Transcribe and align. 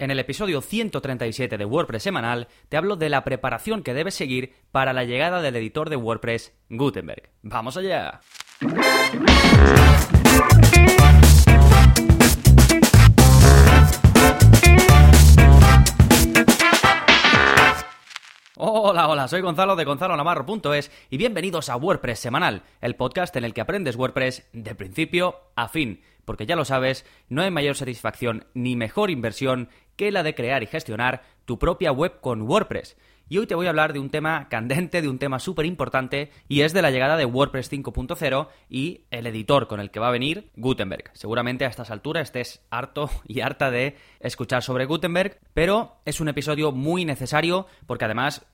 En 0.00 0.10
el 0.10 0.18
episodio 0.18 0.62
137 0.62 1.58
de 1.58 1.64
WordPress 1.66 2.02
semanal 2.04 2.48
te 2.70 2.78
hablo 2.78 2.96
de 2.96 3.10
la 3.10 3.22
preparación 3.22 3.82
que 3.82 3.92
debes 3.92 4.14
seguir 4.14 4.54
para 4.72 4.94
la 4.94 5.04
llegada 5.04 5.42
del 5.42 5.56
editor 5.56 5.90
de 5.90 5.96
WordPress 5.96 6.54
Gutenberg. 6.70 7.28
¡Vamos 7.42 7.76
allá! 7.76 8.22
Hola, 18.90 19.06
hola, 19.06 19.28
soy 19.28 19.40
Gonzalo 19.40 19.76
de 19.76 19.84
gonzalonavarro.es 19.84 20.90
y 21.10 21.16
bienvenidos 21.16 21.68
a 21.68 21.76
WordPress 21.76 22.18
Semanal, 22.18 22.64
el 22.80 22.96
podcast 22.96 23.36
en 23.36 23.44
el 23.44 23.54
que 23.54 23.60
aprendes 23.60 23.94
WordPress 23.94 24.48
de 24.52 24.74
principio 24.74 25.36
a 25.54 25.68
fin 25.68 26.00
porque 26.30 26.46
ya 26.46 26.54
lo 26.54 26.64
sabes, 26.64 27.04
no 27.28 27.42
hay 27.42 27.50
mayor 27.50 27.74
satisfacción 27.74 28.46
ni 28.54 28.76
mejor 28.76 29.10
inversión 29.10 29.68
que 29.96 30.12
la 30.12 30.22
de 30.22 30.34
crear 30.34 30.62
y 30.62 30.66
gestionar 30.66 31.22
tu 31.44 31.58
propia 31.58 31.90
web 31.90 32.20
con 32.20 32.42
WordPress. 32.42 32.96
Y 33.28 33.38
hoy 33.38 33.46
te 33.46 33.54
voy 33.54 33.66
a 33.66 33.70
hablar 33.70 33.92
de 33.92 34.00
un 34.00 34.10
tema 34.10 34.48
candente, 34.48 35.02
de 35.02 35.08
un 35.08 35.18
tema 35.18 35.38
súper 35.38 35.66
importante, 35.66 36.30
y 36.48 36.62
es 36.62 36.72
de 36.72 36.82
la 36.82 36.90
llegada 36.90 37.16
de 37.16 37.24
WordPress 37.24 37.70
5.0 37.70 38.48
y 38.68 39.02
el 39.10 39.26
editor 39.26 39.66
con 39.66 39.78
el 39.80 39.90
que 39.90 40.00
va 40.00 40.08
a 40.08 40.12
venir 40.12 40.50
Gutenberg. 40.56 41.10
Seguramente 41.14 41.64
a 41.64 41.68
estas 41.68 41.90
alturas 41.90 42.28
estés 42.28 42.64
harto 42.70 43.10
y 43.26 43.40
harta 43.40 43.70
de 43.70 43.96
escuchar 44.20 44.62
sobre 44.62 44.86
Gutenberg, 44.86 45.38
pero 45.52 45.96
es 46.04 46.20
un 46.20 46.28
episodio 46.28 46.72
muy 46.72 47.04
necesario 47.04 47.66
porque 47.86 48.04
además 48.04 48.46